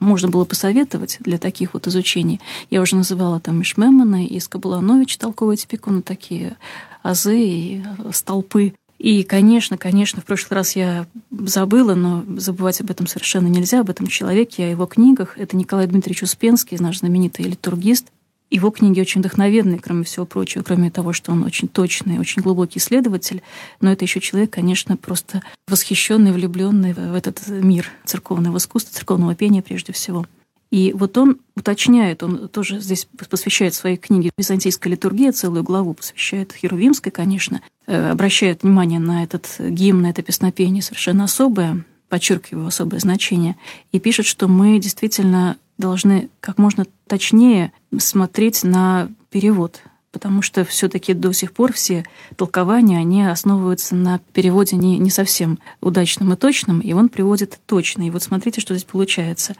можно 0.00 0.28
было 0.28 0.44
посоветовать 0.44 1.18
для 1.20 1.38
таких 1.38 1.75
вот 1.75 1.87
изучений, 1.87 2.40
я 2.68 2.82
уже 2.82 2.96
называла 2.96 3.40
там 3.40 3.61
и 3.61 3.64
Шмемана, 3.64 4.26
и 4.26 4.38
Скобуланович, 4.38 5.16
толковые 5.16 5.56
типикуны, 5.56 6.02
такие 6.02 6.56
азы 7.02 7.38
и 7.38 7.84
столпы 8.12 8.75
И, 8.99 9.23
конечно, 9.23 9.76
конечно, 9.76 10.23
в 10.23 10.25
прошлый 10.25 10.56
раз 10.56 10.76
я 10.76 11.06
забыла, 11.30 11.94
но 11.94 12.25
забывать 12.38 12.80
об 12.80 12.90
этом 12.90 13.06
совершенно 13.06 13.49
нельзя, 13.49 13.80
об 13.80 13.90
этом 13.90 14.06
человеке, 14.06 14.64
о 14.64 14.70
его 14.70 14.87
книгах. 14.87 15.38
Это 15.38 15.56
Николай 15.56 15.87
Дмитриевич 15.87 16.23
Успенский, 16.23 16.78
наш 16.78 17.00
знаменитый 17.00 17.44
литургист. 17.44 18.08
Его 18.50 18.70
книги 18.70 19.00
очень 19.00 19.20
вдохновенные, 19.20 19.80
кроме 19.80 20.04
всего 20.04 20.26
прочего, 20.26 20.62
кроме 20.62 20.90
того, 20.90 21.12
что 21.12 21.32
он 21.32 21.42
очень 21.44 21.66
точный, 21.66 22.18
очень 22.18 22.42
глубокий 22.42 22.78
исследователь, 22.78 23.42
но 23.80 23.90
это 23.90 24.04
еще 24.04 24.20
человек, 24.20 24.50
конечно, 24.50 24.96
просто 24.96 25.42
восхищенный, 25.66 26.32
влюбленный 26.32 26.92
в 26.92 27.14
этот 27.14 27.48
мир 27.48 27.90
церковного 28.04 28.58
искусства, 28.58 28.94
церковного 28.94 29.34
пения 29.34 29.62
прежде 29.62 29.92
всего. 29.92 30.26
И 30.70 30.92
вот 30.92 31.16
он 31.18 31.38
уточняет, 31.54 32.22
он 32.24 32.48
тоже 32.48 32.80
здесь 32.80 33.06
посвящает 33.30 33.74
своей 33.74 33.96
книге 33.96 34.30
«Византийская 34.36 34.90
литургия», 34.92 35.30
целую 35.30 35.62
главу 35.62 35.94
посвящает 35.94 36.52
Херувимской, 36.52 37.12
конечно, 37.12 37.60
э, 37.86 38.10
обращает 38.10 38.64
внимание 38.64 38.98
на 38.98 39.22
этот 39.22 39.54
гимн, 39.60 40.02
на 40.02 40.10
это 40.10 40.22
песнопение 40.22 40.82
совершенно 40.82 41.24
особое, 41.24 41.84
подчеркиваю 42.14 42.68
особое 42.68 43.00
значение, 43.00 43.56
и 43.90 43.99
пишет, 43.99 44.25
что 44.25 44.47
мы 44.47 44.78
действительно 44.78 45.56
должны 45.78 46.28
как 46.38 46.59
можно 46.59 46.87
точнее 47.09 47.73
смотреть 47.99 48.62
на 48.62 49.09
перевод, 49.30 49.83
потому 50.12 50.40
что 50.40 50.64
все-таки 50.64 51.12
до 51.12 51.33
сих 51.33 51.52
пор 51.52 51.73
все 51.73 52.04
толкования, 52.37 52.99
они 52.99 53.25
основываются 53.26 53.97
на 53.97 54.21
переводе 54.33 54.76
не, 54.76 54.97
не 55.00 55.11
совсем 55.11 55.59
удачном 55.80 56.33
и 56.33 56.37
точном, 56.37 56.78
и 56.78 56.92
он 56.92 57.09
приводит 57.09 57.59
точно. 57.66 58.06
И 58.06 58.11
вот 58.11 58.23
смотрите, 58.23 58.61
что 58.61 58.76
здесь 58.76 58.88
получается. 58.88 59.56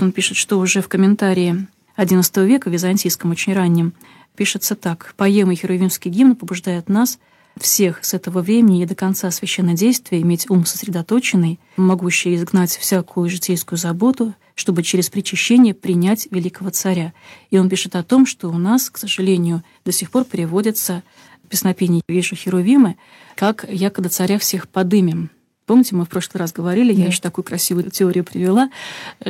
Он 0.00 0.12
пишет, 0.12 0.36
что 0.36 0.60
уже 0.60 0.82
в 0.82 0.88
комментарии 0.88 1.66
XI 1.96 2.46
века, 2.46 2.70
византийском, 2.70 3.32
очень 3.32 3.52
раннем, 3.52 3.94
пишется 4.36 4.76
так. 4.76 5.12
«Поемы 5.16 5.56
Херувимский 5.56 6.12
гимн 6.12 6.36
побуждает 6.36 6.88
нас, 6.88 7.18
всех 7.58 8.04
с 8.04 8.14
этого 8.14 8.42
времени 8.42 8.82
и 8.82 8.86
до 8.86 8.94
конца 8.94 9.30
священнодействия 9.30 10.20
иметь 10.20 10.48
ум 10.50 10.66
сосредоточенный, 10.66 11.58
могущий 11.76 12.34
изгнать 12.34 12.76
всякую 12.76 13.28
житейскую 13.30 13.78
заботу, 13.78 14.34
чтобы 14.54 14.82
через 14.82 15.10
причащение 15.10 15.74
принять 15.74 16.28
великого 16.30 16.70
царя». 16.70 17.12
И 17.50 17.58
он 17.58 17.68
пишет 17.68 17.96
о 17.96 18.02
том, 18.02 18.26
что 18.26 18.48
у 18.48 18.58
нас, 18.58 18.90
к 18.90 18.98
сожалению, 18.98 19.62
до 19.84 19.92
сих 19.92 20.10
пор 20.10 20.24
переводится 20.24 21.02
песнопение 21.48 22.02
«Вижу 22.08 22.36
Херувимы», 22.36 22.96
как 23.34 23.64
«якобы 23.68 24.08
царя 24.08 24.38
всех 24.38 24.68
подымем». 24.68 25.30
Помните, 25.66 25.96
мы 25.96 26.04
в 26.04 26.08
прошлый 26.08 26.40
раз 26.40 26.52
говорили, 26.52 26.94
да. 26.94 27.02
я 27.02 27.06
еще 27.08 27.20
такую 27.20 27.44
красивую 27.44 27.90
теорию 27.90 28.24
привела, 28.24 28.70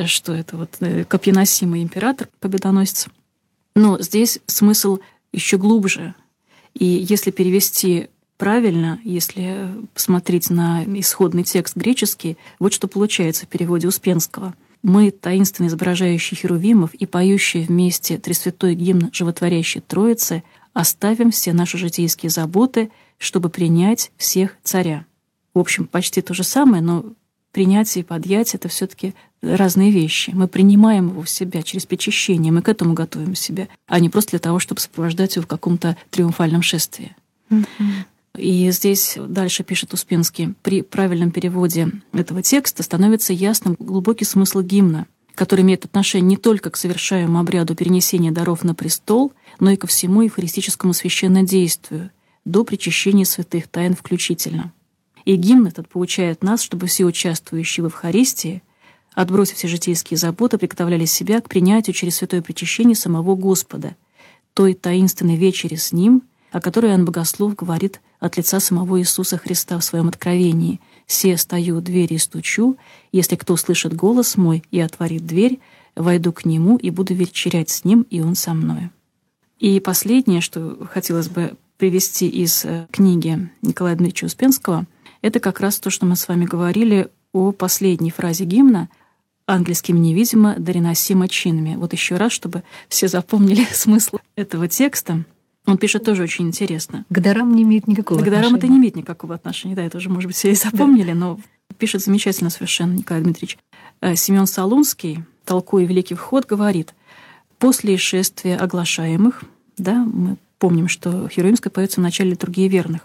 что 0.05 0.33
это 0.33 0.55
вот 0.55 0.77
э, 0.81 1.03
копьеносимый 1.03 1.81
император, 1.81 2.29
победоносец. 2.39 3.07
Но 3.75 3.99
здесь 3.99 4.39
смысл 4.45 4.99
еще 5.31 5.57
глубже. 5.57 6.13
И 6.75 6.85
если 6.85 7.31
перевести 7.31 8.09
правильно, 8.37 8.99
если 9.03 9.67
посмотреть 9.93 10.49
на 10.49 10.83
исходный 10.85 11.43
текст 11.43 11.75
греческий, 11.75 12.37
вот 12.59 12.73
что 12.73 12.87
получается 12.87 13.45
в 13.45 13.49
переводе 13.49 13.87
Успенского. 13.87 14.53
«Мы, 14.83 15.11
таинственно 15.11 15.67
изображающие 15.67 16.37
херувимов 16.37 16.93
и 16.93 17.05
поющие 17.05 17.65
вместе 17.65 18.17
Тресвятой 18.17 18.75
гимн 18.75 19.09
животворящей 19.11 19.81
Троицы, 19.81 20.43
оставим 20.73 21.31
все 21.31 21.51
наши 21.51 21.77
житейские 21.77 22.29
заботы, 22.29 22.91
чтобы 23.17 23.49
принять 23.49 24.11
всех 24.17 24.55
царя» 24.63 25.05
в 25.57 25.59
общем, 25.59 25.87
почти 25.87 26.21
то 26.21 26.35
же 26.35 26.43
самое, 26.43 26.83
но 26.83 27.03
принятие 27.51 28.03
и 28.03 28.05
подъятие— 28.05 28.59
это 28.59 28.69
все 28.69 28.85
таки 28.85 29.15
разные 29.41 29.89
вещи. 29.89 30.29
Мы 30.29 30.47
принимаем 30.47 31.09
его 31.09 31.23
в 31.23 31.29
себя 31.29 31.63
через 31.63 31.87
причащение, 31.87 32.51
мы 32.53 32.61
к 32.61 32.69
этому 32.69 32.93
готовим 32.93 33.33
себя, 33.33 33.67
а 33.87 33.99
не 33.99 34.09
просто 34.09 34.31
для 34.31 34.39
того, 34.39 34.59
чтобы 34.59 34.81
сопровождать 34.81 35.35
его 35.35 35.43
в 35.43 35.47
каком-то 35.47 35.97
триумфальном 36.11 36.61
шествии. 36.61 37.15
И 38.37 38.69
здесь 38.71 39.17
дальше 39.17 39.63
пишет 39.63 39.93
Успенский, 39.93 40.53
при 40.61 40.83
правильном 40.83 41.31
переводе 41.31 41.91
этого 42.13 42.43
текста 42.43 42.83
становится 42.83 43.33
ясным 43.33 43.75
глубокий 43.79 44.25
смысл 44.25 44.61
гимна, 44.61 45.07
который 45.33 45.61
имеет 45.61 45.85
отношение 45.85 46.29
не 46.29 46.37
только 46.37 46.69
к 46.69 46.77
совершаемому 46.77 47.39
обряду 47.39 47.75
перенесения 47.75 48.31
даров 48.31 48.63
на 48.63 48.75
престол, 48.75 49.33
но 49.59 49.71
и 49.71 49.75
ко 49.75 49.87
всему 49.87 50.21
евхаристическому 50.21 50.93
священнодействию, 50.93 52.11
до 52.45 52.63
причащения 52.63 53.25
святых 53.25 53.67
тайн 53.67 53.95
включительно. 53.95 54.71
И 55.25 55.35
гимн 55.35 55.67
этот 55.67 55.89
получает 55.89 56.43
нас, 56.43 56.61
чтобы 56.61 56.87
все 56.87 57.05
участвующие 57.05 57.83
в 57.83 57.87
Евхаристии, 57.87 58.63
отбросив 59.13 59.57
все 59.57 59.67
житейские 59.67 60.17
заботы, 60.17 60.57
приготовляли 60.57 61.05
себя 61.05 61.41
к 61.41 61.49
принятию 61.49 61.93
через 61.93 62.17
святое 62.17 62.41
причащение 62.41 62.95
самого 62.95 63.35
Господа, 63.35 63.95
той 64.53 64.75
таинственной 64.75 65.35
вечери 65.35 65.75
с 65.75 65.91
Ним, 65.91 66.21
о 66.51 66.61
которой 66.61 66.91
Иоанн 66.91 67.03
Богослов 67.03 67.55
говорит 67.55 67.99
от 68.19 68.37
лица 68.37 68.59
самого 68.59 68.99
Иисуса 68.99 69.37
Христа 69.37 69.77
в 69.77 69.83
своем 69.83 70.07
откровении. 70.07 70.79
«Се 71.05 71.37
стою 71.37 71.77
у 71.77 71.81
двери 71.81 72.15
и 72.15 72.17
стучу, 72.17 72.77
если 73.11 73.35
кто 73.35 73.55
слышит 73.55 73.95
голос 73.95 74.35
мой 74.35 74.63
и 74.71 74.79
отворит 74.79 75.25
дверь, 75.25 75.59
войду 75.95 76.33
к 76.33 76.45
нему 76.45 76.77
и 76.77 76.89
буду 76.89 77.13
вечерять 77.13 77.69
с 77.69 77.85
ним, 77.85 78.05
и 78.09 78.21
он 78.21 78.35
со 78.35 78.53
мною». 78.53 78.91
И 79.59 79.79
последнее, 79.79 80.41
что 80.41 80.87
хотелось 80.91 81.29
бы 81.29 81.53
привести 81.77 82.27
из 82.27 82.65
э, 82.65 82.87
книги 82.91 83.49
Николая 83.61 83.95
Дмитриевича 83.95 84.25
Успенского— 84.25 84.85
это 85.21 85.39
как 85.39 85.59
раз 85.59 85.79
то, 85.79 85.89
что 85.89 86.05
мы 86.05 86.15
с 86.15 86.27
вами 86.27 86.45
говорили 86.45 87.09
о 87.33 87.51
последней 87.51 88.11
фразе 88.11 88.45
гимна 88.45 88.89
английским 89.45 90.01
невидимо, 90.01 90.55
дареносимо 90.57 91.27
чинами. 91.29 91.75
Вот 91.75 91.93
еще 91.93 92.17
раз, 92.17 92.31
чтобы 92.31 92.63
все 92.89 93.07
запомнили 93.07 93.65
смысл 93.71 94.17
этого 94.35 94.67
текста. 94.67 95.23
Он 95.67 95.77
пишет 95.77 96.03
тоже 96.03 96.23
очень 96.23 96.47
интересно. 96.47 97.05
К 97.09 97.19
дарам 97.19 97.53
не 97.53 97.63
имеет 97.63 97.87
никакого 97.87 98.19
К 98.19 98.23
дарам 98.23 98.37
отношения. 98.37 98.57
это 98.57 98.67
не 98.67 98.77
имеет 98.77 98.95
никакого 98.95 99.35
отношения. 99.35 99.75
Да, 99.75 99.83
это 99.83 99.97
уже, 99.97 100.09
может 100.09 100.27
быть, 100.27 100.35
все 100.35 100.51
и 100.51 100.55
запомнили, 100.55 101.11
да. 101.11 101.15
но 101.15 101.39
пишет 101.77 102.01
замечательно 102.01 102.49
совершенно 102.49 102.93
Николай 102.93 103.21
Дмитриевич. 103.21 103.57
Э, 104.01 104.15
Семен 104.15 104.47
Солунский, 104.47 105.19
толкуя 105.45 105.85
Великий 105.85 106.15
Вход, 106.15 106.45
говорит, 106.45 106.93
после 107.59 107.97
шествия 107.97 108.55
оглашаемых, 108.55 109.43
да, 109.77 109.95
мы 110.05 110.37
помним, 110.57 110.87
что 110.87 111.27
Хероимская 111.27 111.69
поется 111.69 111.99
в 111.99 112.03
начале 112.03 112.31
литургии 112.31 112.67
верных, 112.67 113.01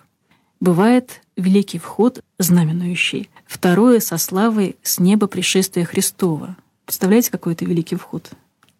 бывает 0.60 1.20
великий 1.36 1.78
вход, 1.78 2.22
знаменующий. 2.38 3.28
Второе— 3.46 3.98
со 4.00 4.16
славой 4.16 4.76
с 4.82 5.00
неба 5.00 5.26
пришествия 5.26 5.84
Христова. 5.84 6.56
Представляете, 6.86 7.30
какой 7.30 7.54
это 7.54 7.64
великий 7.64 7.96
вход? 7.96 8.30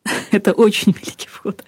это 0.31 0.53
очень 0.53 0.93
великий 0.93 1.29
вход. 1.29 1.65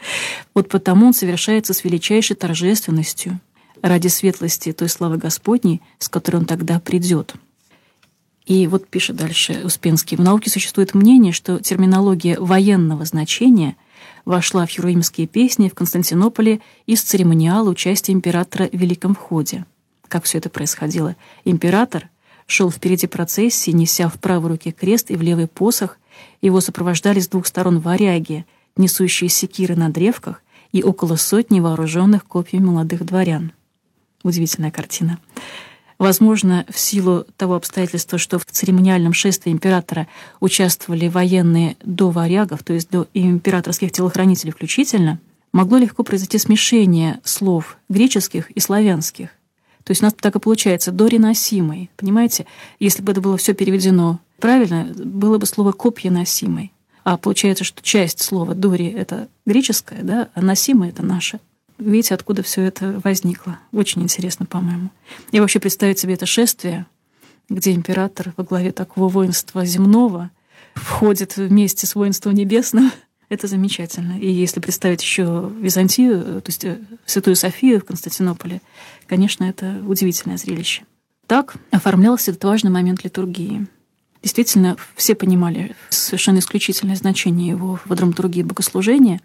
Вот 0.55 0.69
потому 0.69 1.07
он 1.07 1.15
совершается 1.15 1.75
с 1.75 1.85
величайшей 1.85 2.37
торжественностью 2.37 3.41
ради 3.83 4.09
светлости 4.09 4.73
той 4.73 4.89
славы 4.89 5.19
Господней, 5.19 5.83
с 5.99 6.09
которой 6.09 6.37
он 6.37 6.47
тогда 6.47 6.81
придет. 6.81 7.35
И 8.47 8.67
вот 8.67 8.87
пишет 8.87 9.17
дальше 9.17 9.63
Успенский. 9.65 10.17
В 10.17 10.21
науке 10.21 10.51
существует 10.51 10.95
мнение, 10.95 11.33
что 11.33 11.61
терминология 11.61 12.39
военного 12.39 13.05
значения 13.05 13.77
вошла 14.25 14.67
в 14.67 14.71
хероимские 14.71 15.27
песни 15.27 15.69
в 15.69 15.75
Константинополе 15.75 16.61
из 16.87 17.03
церемониала 17.03 17.69
участия 17.71 18.13
императора 18.13 18.69
в 18.71 18.77
Великом 18.77 19.15
Входе 19.15 19.65
как 20.15 20.25
все 20.25 20.39
это 20.39 20.49
происходило. 20.49 21.17
Император 21.45 22.09
шел 22.47 22.71
впереди 22.71 23.09
процессии, 23.09 23.73
неся 23.73 24.09
в 24.09 24.21
правой 24.21 24.51
руке 24.51 24.71
крест 24.71 25.11
и 25.11 25.17
в 25.17 25.23
левый 25.23 25.49
посох. 25.49 25.99
Его 26.43 26.61
сопровождали 26.61 27.21
с 27.21 27.29
двух 27.29 27.47
сторон 27.47 27.81
варяги, 27.81 28.47
несущие 28.77 29.31
секиры 29.31 29.77
на 29.77 29.89
древках, 29.91 30.43
и 30.73 30.83
около 30.83 31.17
сотни 31.17 31.61
вооруженных 31.61 32.25
копьями 32.25 32.65
молодых 32.65 33.05
дворян. 33.05 33.53
Удивительная 34.25 34.73
картина. 34.73 35.19
Возможно, 35.99 36.67
в 36.69 36.79
силу 36.79 37.25
того 37.37 37.55
обстоятельства, 37.55 38.19
что 38.19 38.39
в 38.41 38.45
церемониальном 38.47 39.13
шествии 39.13 39.53
императора 39.53 40.09
участвовали 40.41 41.07
военные 41.07 41.77
до 41.85 42.11
варягов, 42.11 42.65
то 42.65 42.73
есть 42.73 42.91
до 42.91 43.07
императорских 43.15 43.93
телохранителей 43.93 44.53
включительно, 44.53 45.21
могло 45.53 45.79
легко 45.79 46.03
произойти 46.03 46.39
смешение 46.39 47.21
слов 47.23 47.79
греческих 47.89 48.51
и 48.51 48.59
славянских. 48.59 49.29
То 49.85 49.93
есть 49.93 50.03
у 50.03 50.07
нас 50.07 50.15
так 50.15 50.35
и 50.35 50.41
получается 50.41 50.91
дореносимый. 50.91 51.91
Понимаете? 51.97 52.47
Если 52.81 53.03
бы 53.03 53.13
это 53.13 53.21
было 53.21 53.37
все 53.37 53.55
переведено 53.55 54.19
правильно, 54.45 54.93
было 54.95 55.39
бы 55.39 55.47
слово 55.47 55.73
копьеносимый. 55.73 56.71
А 57.03 57.17
получается, 57.17 57.65
что 57.65 57.83
часть 57.83 58.21
слова 58.21 58.55
дори 58.55 58.89
это 58.89 59.29
греческое, 59.47 60.03
да, 60.03 60.29
а 60.35 60.43
носимое 60.43 60.91
это 60.91 61.03
наше. 61.03 61.41
Видите, 61.79 62.15
откуда 62.15 62.43
все 62.43 62.61
это 62.61 63.01
возникло. 63.03 63.59
Очень 63.73 64.03
интересно, 64.03 64.45
по-моему. 64.45 64.91
И 65.33 65.41
вообще 65.41 65.61
представить 65.61 65.99
себе 65.99 66.13
это 66.13 66.27
шествие, 66.27 66.85
где 67.49 67.73
император 67.73 68.35
во 68.37 68.45
главе 68.45 68.71
такого 68.71 69.09
воинства 69.09 69.65
земного 69.65 70.31
входит 70.75 71.39
вместе 71.39 71.87
с 71.87 71.95
воинством 71.95 72.35
небесным, 72.35 72.93
это 73.31 73.47
замечательно. 73.47 74.19
И 74.19 74.31
если 74.31 74.61
представить 74.61 75.01
еще 75.01 75.51
Византию, 75.59 76.43
то 76.43 76.49
есть 76.51 76.67
э, 76.67 76.81
Святую 77.07 77.37
Софию 77.37 77.81
в 77.81 77.87
Константинополе, 77.87 78.61
конечно, 79.07 79.45
это 79.45 79.83
удивительное 79.87 80.37
зрелище. 80.37 80.83
Так 81.27 81.55
оформлялся 81.71 82.31
этот 82.31 82.45
важный 82.45 82.71
момент 82.71 83.05
литургии. 83.05 83.69
Действительно, 84.25 84.79
все 84.97 85.15
понимали 85.15 85.77
совершенно 85.91 86.39
исключительное 86.39 86.97
значение 86.97 87.51
его 87.51 87.79
в 87.85 87.95
драматургии 87.95 88.43
богослужения. 88.43 89.21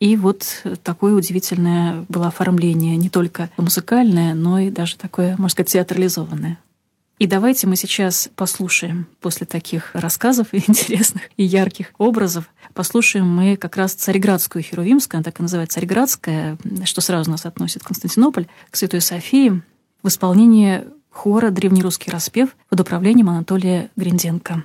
И 0.00 0.16
вот 0.16 0.64
такое 0.82 1.14
удивительное 1.14 2.04
было 2.08 2.26
оформление, 2.26 2.96
не 2.96 3.08
только 3.10 3.48
музыкальное, 3.56 4.34
но 4.34 4.58
и 4.58 4.70
даже 4.70 4.96
такое, 4.96 5.36
можно 5.38 5.50
сказать, 5.50 5.70
театрализованное. 5.70 6.58
И 7.20 7.26
давайте 7.28 7.68
мы 7.68 7.76
сейчас 7.76 8.28
послушаем, 8.34 9.06
после 9.20 9.46
таких 9.46 9.90
рассказов 9.94 10.48
интересных 10.52 11.22
и 11.36 11.44
ярких 11.44 11.92
образов, 11.98 12.50
послушаем 12.74 13.28
мы 13.28 13.56
как 13.56 13.76
раз 13.76 13.92
Цареградскую 13.92 14.64
Херувимскую, 14.64 15.18
она 15.18 15.24
так 15.24 15.38
и 15.38 15.42
называется 15.42 15.74
Цареградская, 15.74 16.58
что 16.84 17.00
сразу 17.02 17.30
нас 17.30 17.46
относит 17.46 17.84
Константинополь, 17.84 18.48
к 18.68 18.76
Святой 18.76 19.00
Софии, 19.00 19.62
в 20.02 20.08
исполнении 20.08 20.82
хора 21.10 21.50
«Древнерусский 21.50 22.10
распев» 22.10 22.56
под 22.68 22.80
управлением 22.80 23.28
Анатолия 23.28 23.90
Гринденко. 23.96 24.64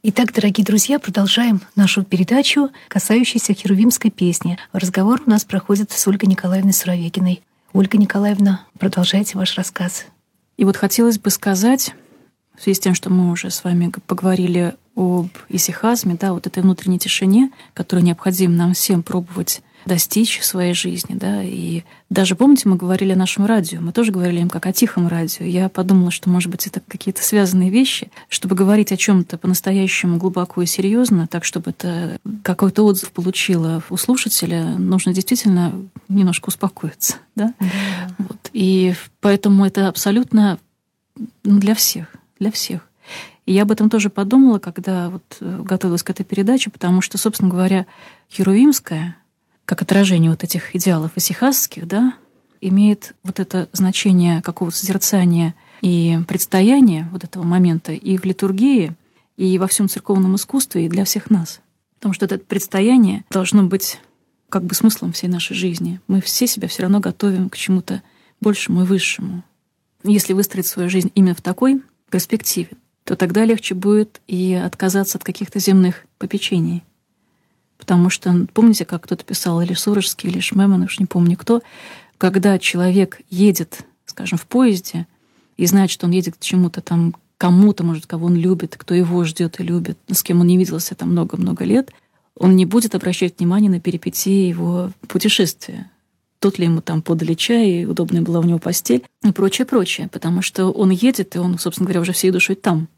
Итак, 0.00 0.32
дорогие 0.32 0.64
друзья, 0.64 1.00
продолжаем 1.00 1.60
нашу 1.74 2.04
передачу, 2.04 2.70
касающуюся 2.86 3.52
херувимской 3.52 4.12
песни. 4.12 4.56
Разговор 4.72 5.20
у 5.26 5.28
нас 5.28 5.44
проходит 5.44 5.90
с 5.90 6.06
Ольгой 6.06 6.28
Николаевной 6.28 6.72
Суровегиной. 6.72 7.42
Ольга 7.72 7.98
Николаевна, 7.98 8.64
продолжайте 8.78 9.36
ваш 9.36 9.56
рассказ. 9.56 10.06
И 10.56 10.64
вот 10.64 10.76
хотелось 10.76 11.18
бы 11.18 11.30
сказать, 11.30 11.96
в 12.56 12.62
связи 12.62 12.76
с 12.76 12.80
тем, 12.80 12.94
что 12.94 13.10
мы 13.10 13.32
уже 13.32 13.50
с 13.50 13.64
вами 13.64 13.92
поговорили 14.06 14.76
об 14.94 15.30
исихазме, 15.48 16.14
да, 16.14 16.32
вот 16.32 16.46
этой 16.46 16.62
внутренней 16.62 17.00
тишине, 17.00 17.50
которую 17.74 18.06
необходимо 18.06 18.54
нам 18.54 18.74
всем 18.74 19.02
пробовать 19.02 19.62
достичь 19.86 20.42
своей 20.42 20.74
жизни, 20.74 21.14
да, 21.14 21.42
и 21.42 21.82
даже, 22.10 22.36
помните, 22.36 22.68
мы 22.68 22.76
говорили 22.76 23.12
о 23.12 23.16
нашем 23.16 23.46
радио, 23.46 23.80
мы 23.80 23.92
тоже 23.92 24.12
говорили 24.12 24.40
им 24.40 24.48
как 24.48 24.66
о 24.66 24.72
тихом 24.72 25.08
радио. 25.08 25.44
Я 25.44 25.68
подумала, 25.68 26.10
что, 26.10 26.30
может 26.30 26.50
быть, 26.50 26.66
это 26.66 26.80
какие-то 26.86 27.22
связанные 27.22 27.70
вещи, 27.70 28.10
чтобы 28.28 28.54
говорить 28.54 28.92
о 28.92 28.96
чем 28.96 29.24
то 29.24 29.38
по-настоящему 29.38 30.18
глубоко 30.18 30.62
и 30.62 30.66
серьезно, 30.66 31.26
так, 31.26 31.44
чтобы 31.44 31.70
это 31.70 32.18
какой-то 32.42 32.84
отзыв 32.84 33.12
получило 33.12 33.82
у 33.90 33.96
слушателя, 33.96 34.64
нужно 34.78 35.12
действительно 35.12 35.72
немножко 36.08 36.48
успокоиться, 36.48 37.16
да? 37.34 37.54
да. 37.60 37.66
Вот. 38.18 38.50
И 38.52 38.94
поэтому 39.20 39.66
это 39.66 39.88
абсолютно 39.88 40.58
ну, 41.44 41.58
для 41.58 41.74
всех, 41.74 42.14
для 42.38 42.50
всех. 42.50 42.88
И 43.46 43.52
я 43.52 43.62
об 43.62 43.70
этом 43.70 43.88
тоже 43.88 44.10
подумала, 44.10 44.58
когда 44.58 45.08
вот 45.08 45.22
э, 45.40 45.62
готовилась 45.62 46.02
к 46.02 46.10
этой 46.10 46.24
передаче, 46.24 46.68
потому 46.68 47.00
что, 47.00 47.16
собственно 47.16 47.50
говоря, 47.50 47.86
Херувимская— 48.30 49.16
как 49.68 49.82
отражение 49.82 50.30
вот 50.30 50.44
этих 50.44 50.74
идеалов 50.74 51.12
исихасских, 51.16 51.86
да, 51.86 52.14
имеет 52.62 53.14
вот 53.22 53.38
это 53.38 53.68
значение 53.72 54.40
какого-то 54.40 54.74
созерцания 54.74 55.54
и 55.82 56.18
предстояния 56.26 57.06
вот 57.12 57.22
этого 57.22 57.42
момента 57.42 57.92
и 57.92 58.16
в 58.16 58.24
литургии, 58.24 58.94
и 59.36 59.58
во 59.58 59.66
всем 59.66 59.90
церковном 59.90 60.36
искусстве, 60.36 60.86
и 60.86 60.88
для 60.88 61.04
всех 61.04 61.28
нас. 61.28 61.60
Потому 61.96 62.14
что 62.14 62.24
это 62.24 62.38
предстояние 62.38 63.26
должно 63.28 63.62
быть 63.62 64.00
как 64.48 64.64
бы 64.64 64.74
смыслом 64.74 65.12
всей 65.12 65.28
нашей 65.28 65.54
жизни. 65.54 66.00
Мы 66.06 66.22
все 66.22 66.46
себя 66.46 66.66
все 66.66 66.84
равно 66.84 67.00
готовим 67.00 67.50
к 67.50 67.56
чему-то 67.58 68.02
большему 68.40 68.84
и 68.84 68.86
высшему. 68.86 69.44
Если 70.02 70.32
выстроить 70.32 70.66
свою 70.66 70.88
жизнь 70.88 71.12
именно 71.14 71.34
в 71.34 71.42
такой 71.42 71.82
перспективе, 72.08 72.70
то 73.04 73.16
тогда 73.16 73.44
легче 73.44 73.74
будет 73.74 74.22
и 74.28 74.54
отказаться 74.54 75.18
от 75.18 75.24
каких-то 75.24 75.58
земных 75.58 76.06
попечений. 76.16 76.84
Потому 77.78 78.10
что, 78.10 78.46
помните, 78.52 78.84
как 78.84 79.04
кто-то 79.04 79.24
писал, 79.24 79.60
или 79.62 79.72
Сурожский, 79.72 80.28
или 80.28 80.40
Шмеман, 80.40 80.82
уж 80.82 80.98
не 80.98 81.06
помню 81.06 81.36
кто, 81.36 81.62
когда 82.18 82.58
человек 82.58 83.20
едет, 83.30 83.86
скажем, 84.04 84.36
в 84.36 84.46
поезде, 84.46 85.06
и 85.56 85.66
знает, 85.66 85.90
что 85.90 86.06
он 86.06 86.12
едет 86.12 86.36
к 86.36 86.40
чему-то 86.40 86.80
там, 86.80 87.14
кому-то, 87.38 87.84
может, 87.84 88.06
кого 88.06 88.26
он 88.26 88.36
любит, 88.36 88.76
кто 88.76 88.94
его 88.94 89.24
ждет 89.24 89.60
и 89.60 89.62
любит, 89.62 89.96
с 90.10 90.22
кем 90.22 90.40
он 90.40 90.48
не 90.48 90.58
виделся 90.58 90.94
там 90.94 91.12
много-много 91.12 91.64
лет, 91.64 91.92
он 92.36 92.56
не 92.56 92.66
будет 92.66 92.94
обращать 92.94 93.38
внимание 93.38 93.70
на 93.70 93.80
перипетии 93.80 94.48
его 94.48 94.92
путешествия. 95.06 95.90
Тут 96.40 96.58
ли 96.58 96.66
ему 96.66 96.80
там 96.80 97.02
подали 97.02 97.34
чай, 97.34 97.82
и 97.82 97.84
удобная 97.84 98.22
была 98.22 98.38
у 98.38 98.44
него 98.44 98.60
постель, 98.60 99.02
и 99.24 99.32
прочее, 99.32 99.66
прочее. 99.66 100.08
Потому 100.08 100.40
что 100.40 100.70
он 100.70 100.90
едет, 100.90 101.34
и 101.34 101.38
он, 101.40 101.58
собственно 101.58 101.86
говоря, 101.86 102.00
уже 102.00 102.12
всей 102.12 102.30
душой 102.30 102.54
там. 102.54 102.88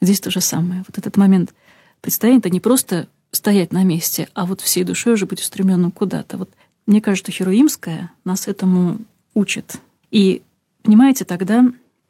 Здесь 0.00 0.20
то 0.20 0.32
же 0.32 0.40
самое. 0.40 0.82
Вот 0.88 0.98
этот 0.98 1.16
момент 1.16 1.54
предстояния— 2.00 2.38
это 2.40 2.50
не 2.50 2.58
просто 2.58 3.06
стоять 3.32 3.72
на 3.72 3.82
месте, 3.82 4.28
а 4.34 4.46
вот 4.46 4.60
всей 4.60 4.84
душой 4.84 5.14
уже 5.14 5.26
быть 5.26 5.40
устремленным 5.40 5.90
куда-то. 5.90 6.36
Вот 6.36 6.50
мне 6.86 7.00
кажется, 7.00 7.32
Херуимская 7.32 8.12
нас 8.24 8.46
этому 8.46 8.98
учит. 9.34 9.76
И, 10.10 10.42
понимаете, 10.82 11.24
тогда 11.24 11.64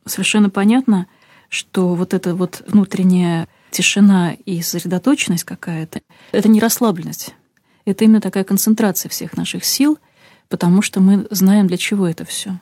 совершенно 0.04 0.50
понятно, 0.50 1.06
что 1.48 1.94
вот 1.94 2.14
эта 2.14 2.34
вот 2.34 2.62
внутренняя 2.66 3.46
тишина 3.70 4.34
и 4.44 4.60
сосредоточенность 4.62 5.44
какая-то, 5.44 6.00
это 6.32 6.48
не 6.48 6.60
расслабленность. 6.60 7.34
Это 7.84 8.04
именно 8.04 8.20
такая 8.20 8.44
концентрация 8.44 9.08
всех 9.08 9.36
наших 9.36 9.64
сил, 9.64 9.98
потому 10.48 10.82
что 10.82 11.00
мы 11.00 11.26
знаем, 11.30 11.66
для 11.66 11.76
чего 11.76 12.06
это 12.06 12.24
все. 12.24 12.60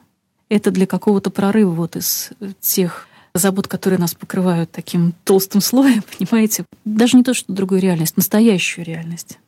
Это 0.49 0.71
для 0.71 0.87
какого-то 0.87 1.31
прорыва 1.31 1.71
вот 1.71 1.97
из 1.97 2.31
тех 2.61 3.07
забот, 3.35 3.69
которые 3.69 3.99
нас 3.99 4.15
покрывают 4.15 4.71
таким 4.71 5.15
толстым 5.25 5.61
слоем, 5.61 6.03
понимаете? 6.19 6.65
Даже 6.85 7.17
не 7.17 7.25
то, 7.25 7.35
что 7.35 7.53
другую 7.53 7.81
реальность, 7.81 8.17
настоящую 8.17 8.85
реальность. 8.85 9.39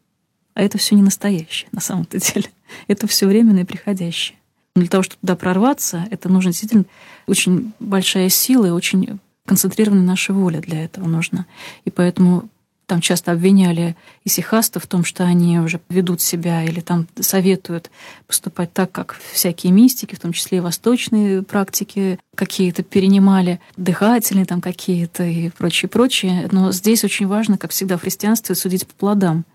А 0.55 0.63
это 0.63 0.79
все 0.79 0.95
не 0.95 1.03
настоящее 1.03 1.69
на 1.73 1.81
самом-то 1.81 2.19
деле. 2.21 2.49
Это 2.89 3.07
все 3.07 3.27
временное 3.27 3.63
и 3.63 3.67
приходящее. 3.67 4.39
Но 4.75 4.83
для 4.83 4.91
того, 4.91 5.03
чтобы 5.03 5.21
туда 5.21 5.37
прорваться, 5.37 6.07
это 6.11 6.31
нужно 6.31 6.51
действительно 6.51 6.85
очень 7.27 7.73
большая 7.79 8.29
сила 8.31 8.67
и 8.67 8.71
очень 8.71 9.19
концентрированная 9.45 10.07
наша 10.07 10.33
воля 10.33 10.61
для 10.61 10.85
этого 10.85 11.07
нужна. 11.07 11.47
И 11.85 11.91
поэтому 11.91 12.49
там 12.93 13.01
часто 13.01 13.33
обвиняли 13.33 13.97
исихастов 14.23 14.85
в 14.85 14.87
том, 14.87 15.03
что 15.03 15.25
они 15.25 15.59
уже 15.59 15.81
ведут 15.89 16.21
себя 16.21 16.63
или 16.63 16.81
там 16.81 17.09
советуют 17.19 17.91
поступать 18.27 18.71
так, 18.75 18.93
как 18.93 19.19
всякие 19.33 19.73
мистики, 19.73 20.15
в 20.15 20.21
том 20.21 20.35
числе 20.35 20.59
и 20.59 20.61
восточные 20.61 21.41
практики 21.43 22.19
какие-то 22.35 22.83
перенимали, 22.83 23.61
дыхательные 23.79 24.45
там 24.45 24.61
какие-то 24.61 25.25
и 25.25 25.49
прочее, 25.49 25.89
прочее. 25.89 26.51
Но 26.53 26.71
здесь 26.71 27.03
очень 27.03 27.27
важно, 27.27 27.57
как 27.57 27.71
всегда 27.71 27.97
в 27.97 28.03
христианстве, 28.03 28.55
судить 28.55 28.87
по 28.87 28.93
плодам 28.93 29.47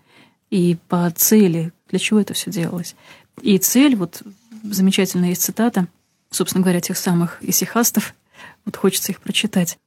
и 0.50 0.76
по 0.88 1.08
цели, 1.14 1.70
для 1.90 2.00
чего 2.00 2.18
это 2.18 2.34
все 2.34 2.50
делалось. 2.50 2.96
И 3.40 3.56
цель, 3.58 3.94
вот 3.94 4.20
замечательная 4.64 5.28
есть 5.28 5.42
цитата, 5.42 5.86
собственно 6.32 6.64
говоря, 6.64 6.80
тех 6.80 6.98
самых 6.98 7.38
исихастов, 7.40 8.16
вот 8.64 8.74
хочется 8.74 9.12
их 9.12 9.20
прочитать. 9.20 9.78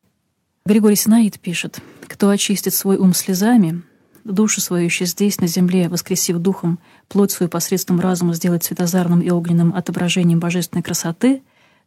Григорий 0.65 0.95
Синаид 0.95 1.39
пишет, 1.39 1.81
«Кто 2.07 2.29
очистит 2.29 2.75
свой 2.75 2.97
ум 2.97 3.13
слезами, 3.15 3.81
душу 4.23 4.61
свою 4.61 4.85
еще 4.85 5.05
здесь, 5.05 5.39
на 5.39 5.47
земле, 5.47 5.89
воскресив 5.89 6.37
духом, 6.37 6.77
плоть 7.07 7.31
свою 7.31 7.49
посредством 7.49 7.99
разума 7.99 8.35
сделать 8.35 8.63
светозарным 8.63 9.21
и 9.21 9.31
огненным 9.31 9.73
отображением 9.73 10.39
божественной 10.39 10.83
красоты, 10.83 11.41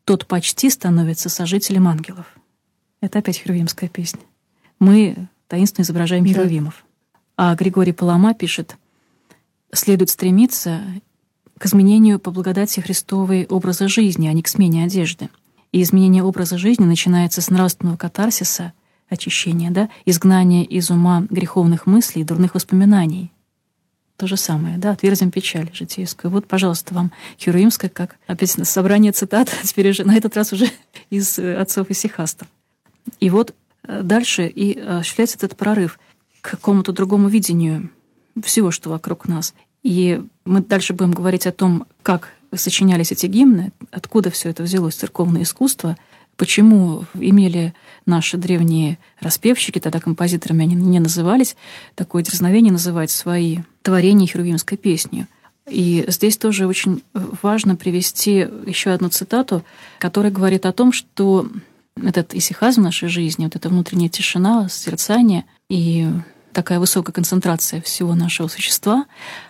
тот 0.05 0.27
почти 0.27 0.71
становится 0.71 1.29
сожителем 1.29 1.87
ангелов». 1.87 2.27
Это 3.01 3.21
опять 3.21 3.39
херувимская 3.39 3.89
песня. 3.89 4.21
Мы 4.81 5.29
таинственно 5.47 5.85
изображаем 5.85 6.27
херувимов. 6.27 6.85
Да. 7.37 7.53
А 7.53 7.55
Григорий 7.55 7.93
Палама 7.93 8.35
пишет, 8.35 8.77
«Следует 9.73 10.11
стремиться 10.11 10.81
к 11.59 11.67
изменению 11.67 12.19
по 12.19 12.33
благодати 12.33 12.81
Христовой 12.81 13.47
образа 13.47 13.87
жизни, 13.87 14.27
а 14.27 14.33
не 14.33 14.43
к 14.43 14.49
смене 14.49 14.85
одежды». 14.85 15.29
И 15.75 15.83
изменение 15.83 16.23
образа 16.23 16.57
жизни 16.57 16.85
начинается 16.85 17.41
с 17.41 17.51
нравственного 17.51 17.97
катарсиса, 17.97 18.73
очищения, 19.09 19.73
да, 19.73 19.89
изгнания 20.05 20.63
из 20.63 20.89
ума 20.89 21.27
греховных 21.29 21.87
мыслей 21.87 22.23
и 22.23 22.25
дурных 22.25 22.55
воспоминаний. 22.55 23.33
То 24.17 24.29
же 24.29 24.37
самое, 24.37 24.79
да, 24.79 24.93
отверзим 24.93 25.33
печаль 25.33 25.71
житейскую. 25.73 26.31
Вот, 26.31 26.47
пожалуйста, 26.47 26.95
вам 26.95 27.11
Херуимская, 27.41 27.91
как 27.91 28.19
опять 28.29 28.51
собрание 28.51 29.11
цитат, 29.11 29.53
теперь 29.65 29.91
уже 29.91 30.05
на 30.05 30.15
этот 30.15 30.37
раз 30.37 30.53
уже 30.53 30.71
из 31.11 31.41
э, 31.41 31.57
отцов 31.57 31.91
и 31.91 31.95
сихастов. 31.95 32.47
И 33.19 33.29
вот 33.29 33.53
э, 33.83 34.03
дальше 34.05 34.47
и 34.47 34.79
осуществляется 34.79 35.39
этот 35.39 35.57
прорыв 35.57 35.99
к 36.41 36.53
какому-то 36.53 36.93
другому 36.93 37.27
видению 37.27 37.91
всего, 38.45 38.71
что 38.71 38.91
вокруг 38.91 39.27
нас. 39.27 39.55
И 39.83 40.23
мы 40.45 40.61
дальше 40.61 40.93
будем 40.93 41.11
говорить 41.11 41.49
о 41.49 41.53
том, 41.53 41.89
как 42.05 42.29
сочинялись 42.57 43.13
эти 43.13 43.27
гимны, 43.27 43.73
откуда 43.91 44.31
все 44.31 44.51
это 44.51 44.63
взялось, 44.63 44.95
церковное 44.95 45.43
искусство, 45.43 45.97
почему 46.37 47.05
имели 47.15 47.75
наши 48.07 48.37
древние 48.37 48.99
распевщики, 49.21 49.79
тогда 49.79 50.01
композиторами 50.01 50.65
они 50.65 50.75
не 50.75 51.01
назывались, 51.01 51.57
такое 51.95 52.23
дерзновение 52.23 52.73
называть 52.73 53.11
свои 53.11 53.59
творения 53.83 54.27
херувимской 54.27 54.79
песнью. 54.79 55.27
И 55.69 56.05
здесь 56.09 56.37
тоже 56.37 56.67
очень 56.67 57.03
важно 57.15 57.75
привести 57.77 58.47
еще 58.67 58.91
одну 58.91 59.09
цитату, 59.09 59.65
которая 59.99 60.31
говорит 60.31 60.67
о 60.67 60.73
том, 60.73 60.93
что 60.93 61.49
этот 61.97 62.35
исихазм 62.35 62.83
в 62.83 62.85
нашей 62.85 63.09
жизни, 63.09 63.45
вот 63.45 63.57
эта 63.57 63.69
внутренняя 63.69 64.09
тишина, 64.11 64.69
созерцание 64.69 65.45
и 65.71 66.09
такая 66.53 66.81
высокая 66.81 67.13
концентрация 67.13 67.81
всего 67.81 68.15
нашего 68.15 68.49
существа, 68.49 69.07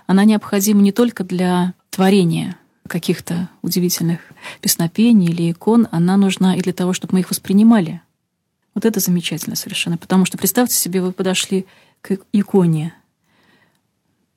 она 0.06 0.24
необходима 0.24 0.82
не 0.82 0.92
только 0.92 1.24
для 1.24 1.74
творения 1.90 2.56
каких-то 2.88 3.48
удивительных 3.62 4.20
песнопений 4.60 5.28
или 5.28 5.50
икон, 5.52 5.88
она 5.90 6.16
нужна 6.16 6.56
и 6.56 6.60
для 6.60 6.72
того, 6.72 6.92
чтобы 6.92 7.14
мы 7.14 7.20
их 7.20 7.30
воспринимали. 7.30 8.02
Вот 8.74 8.84
это 8.84 9.00
замечательно 9.00 9.56
совершенно. 9.56 9.96
Потому 9.96 10.24
что 10.24 10.36
представьте 10.36 10.74
себе, 10.74 11.00
вы 11.00 11.12
подошли 11.12 11.66
к 12.02 12.18
иконе. 12.32 12.94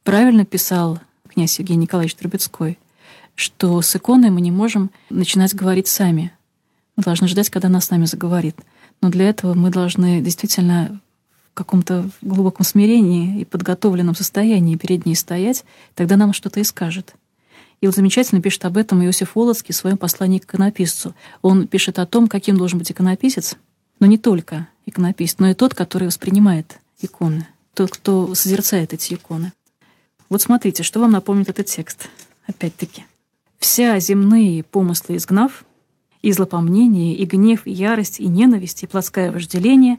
Правильно 0.04 0.46
писал 0.46 1.00
князь 1.28 1.60
Евгений 1.60 1.84
Николаевич 1.84 2.16
Трубецкой, 2.16 2.80
что 3.36 3.82
с 3.82 3.96
иконой 3.96 4.30
мы 4.30 4.42
не 4.42 4.52
можем 4.52 4.92
начинать 5.10 5.54
говорить 5.54 5.88
сами. 5.88 6.32
Мы 6.96 7.04
должны 7.04 7.28
ждать, 7.28 7.50
когда 7.50 7.68
она 7.68 7.82
с 7.82 7.90
нами 7.90 8.06
заговорит. 8.06 8.56
Но 9.02 9.10
для 9.10 9.30
этого 9.30 9.54
мы 9.54 9.70
должны 9.70 10.22
действительно 10.22 11.00
в 11.52 11.54
каком-то 11.54 12.10
глубоком 12.22 12.66
смирении 12.66 13.42
и 13.42 13.46
подготовленном 13.46 14.16
состоянии 14.16 14.76
перед 14.76 15.06
ней 15.06 15.16
стоять, 15.16 15.66
тогда 15.96 16.16
нам 16.16 16.34
что-то 16.34 16.60
и 16.60 16.64
скажет. 16.64 17.16
И 17.82 17.86
вот 17.86 17.96
замечательно 17.96 18.42
пишет 18.42 18.66
об 18.66 18.78
этом 18.78 19.04
Иосиф 19.06 19.36
Волоцкий 19.36 19.74
в 19.74 19.78
своем 19.78 19.98
послании 19.98 20.40
к 20.40 20.46
иконописцу. 20.46 21.13
Он 21.42 21.68
пишет 21.68 22.00
о 22.00 22.06
том, 22.06 22.28
каким 22.28 22.58
должен 22.58 22.80
быть 22.80 22.92
иконописец, 22.92 23.56
но 24.00 24.08
не 24.08 24.18
только 24.18 24.68
иконописец, 24.86 25.38
но 25.40 25.50
и 25.50 25.54
тот, 25.54 25.76
который 25.76 26.08
воспринимает 26.08 26.80
иконы, 27.02 27.48
тот, 27.74 27.92
кто 27.92 28.34
созерцает 28.34 28.94
эти 28.94 29.13
иконы. 29.13 29.54
Вот 30.30 30.42
смотрите, 30.42 30.84
что 30.84 31.00
вам 31.00 31.12
напомнит 31.12 31.50
этот 31.50 31.68
текст. 31.68 32.10
Опять-таки. 32.48 33.06
«Вся 33.60 34.00
земные 34.00 34.63
помыслы 34.63 35.18
изгнав, 35.18 35.66
и 36.22 36.32
злопомнение, 36.32 37.16
и 37.16 37.26
гнев, 37.26 37.66
и 37.66 37.72
ярость, 37.72 38.20
и 38.20 38.28
ненависть, 38.28 38.84
и 38.84 38.88
плотское 38.88 39.32
вожделение, 39.32 39.98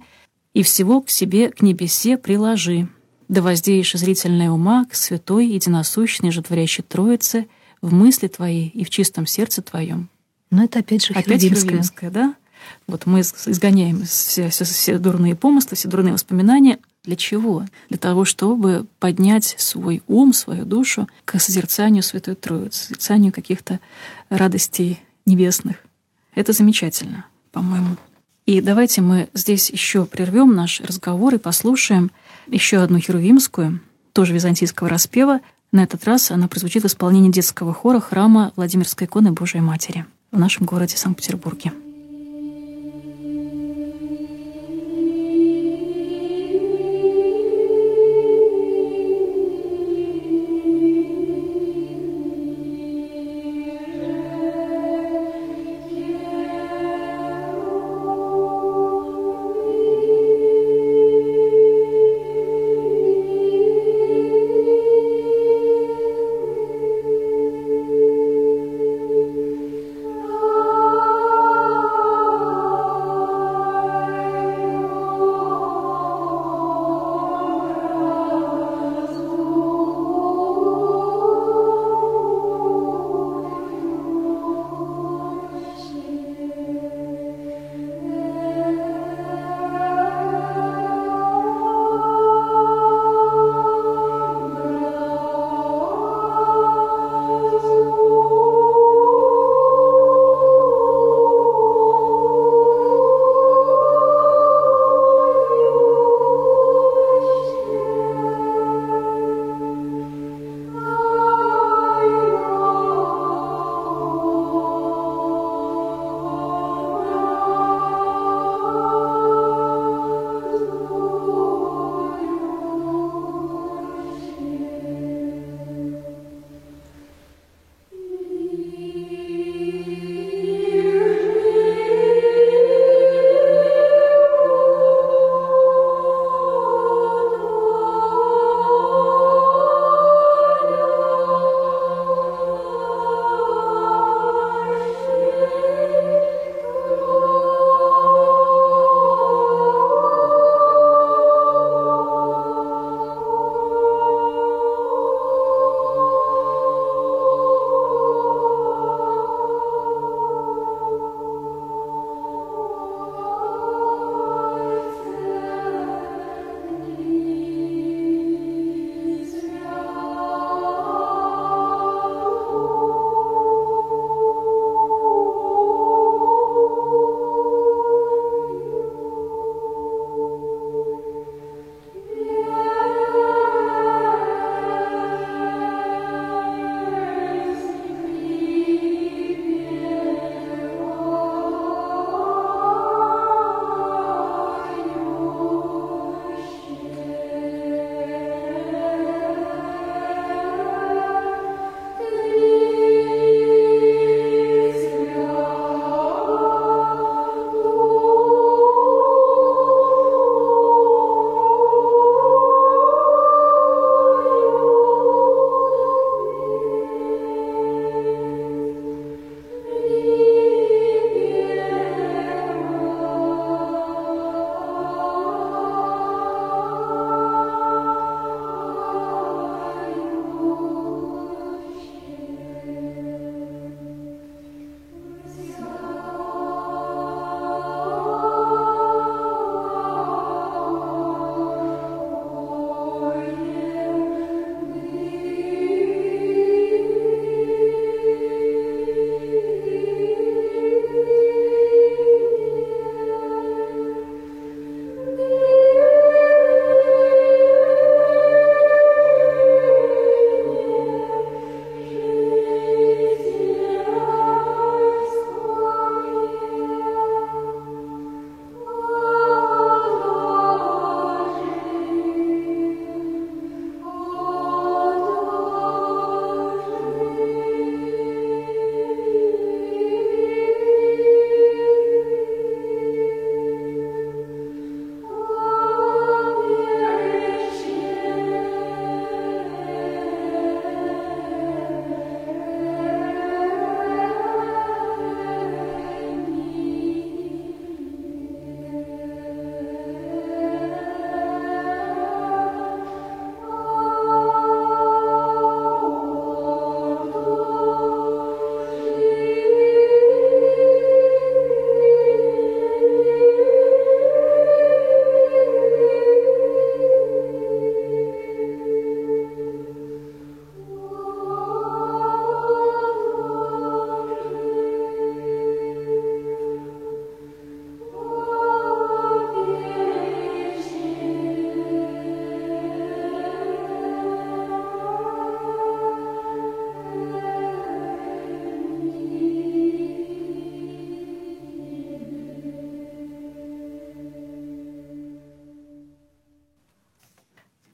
и 0.55 0.63
всего 0.63 1.01
к 1.01 1.11
себе, 1.11 1.51
к 1.51 1.63
небесе 1.63 2.19
приложи, 2.19 2.89
да 3.29 3.43
воздеешь 3.43 3.93
зрительное 3.93 4.51
ума 4.51 4.85
к 4.87 4.95
святой, 4.95 5.47
единосущной, 5.47 6.31
животворящей 6.31 6.83
Троице 6.83 7.47
в 7.81 7.93
мысли 7.93 8.29
твоей 8.29 8.69
и 8.69 8.85
в 8.85 8.91
чистом 8.91 9.27
сердце 9.27 9.63
твоем». 9.63 10.09
Но 10.51 10.65
это 10.65 10.79
опять 10.79 11.05
же 11.05 11.15
Опять 11.15 11.43
Херувимская, 11.43 12.11
да? 12.11 12.35
Вот 12.87 13.07
мы 13.07 13.21
изгоняем 13.21 14.05
все, 14.05 14.49
все, 14.49 14.65
все 14.65 14.99
дурные 14.99 15.37
помыслы, 15.37 15.77
все 15.77 15.89
дурные 15.89 16.13
воспоминания. 16.13 16.79
Для 17.05 17.17
чего? 17.17 17.65
Для 17.89 17.99
того, 17.99 18.25
чтобы 18.25 18.87
поднять 18.99 19.55
свой 19.59 20.03
ум, 20.09 20.33
свою 20.33 20.65
душу 20.65 21.09
к 21.25 21.39
созерцанию 21.39 22.03
Святой 22.03 22.35
Троицы, 22.35 22.85
созерцанию 22.85 23.33
каких-то 23.33 23.81
радостей 24.29 25.01
небесных. 25.25 25.77
Это 26.35 26.53
замечательно, 26.53 27.27
по-моему. 27.53 27.97
И 28.47 28.61
давайте 28.61 29.03
мы 29.03 29.29
здесь 29.35 29.71
еще 29.71 30.07
прервем 30.07 30.55
наш 30.55 30.81
разговор 30.81 31.35
и 31.35 31.39
послушаем 31.39 32.11
еще 32.47 32.79
одну 32.79 32.99
херувимскую, 32.99 33.81
тоже 34.13 34.33
византийского 34.33 34.89
распева. 34.89 35.41
На 35.71 35.83
этот 35.83 36.05
раз 36.05 36.31
она 36.31 36.49
прозвучит 36.49 36.83
в 36.83 36.87
исполнении 36.87 37.31
детского 37.31 37.75
хора 37.75 38.01
храма 38.01 38.53
Владимирской 38.57 39.07
иконы 39.07 39.33
Божией 39.33 39.63
Матери 39.63 40.07
в 40.33 40.39
нашем 40.39 40.65
городе 40.65 40.97
Санкт-Петербурге. 40.97 41.73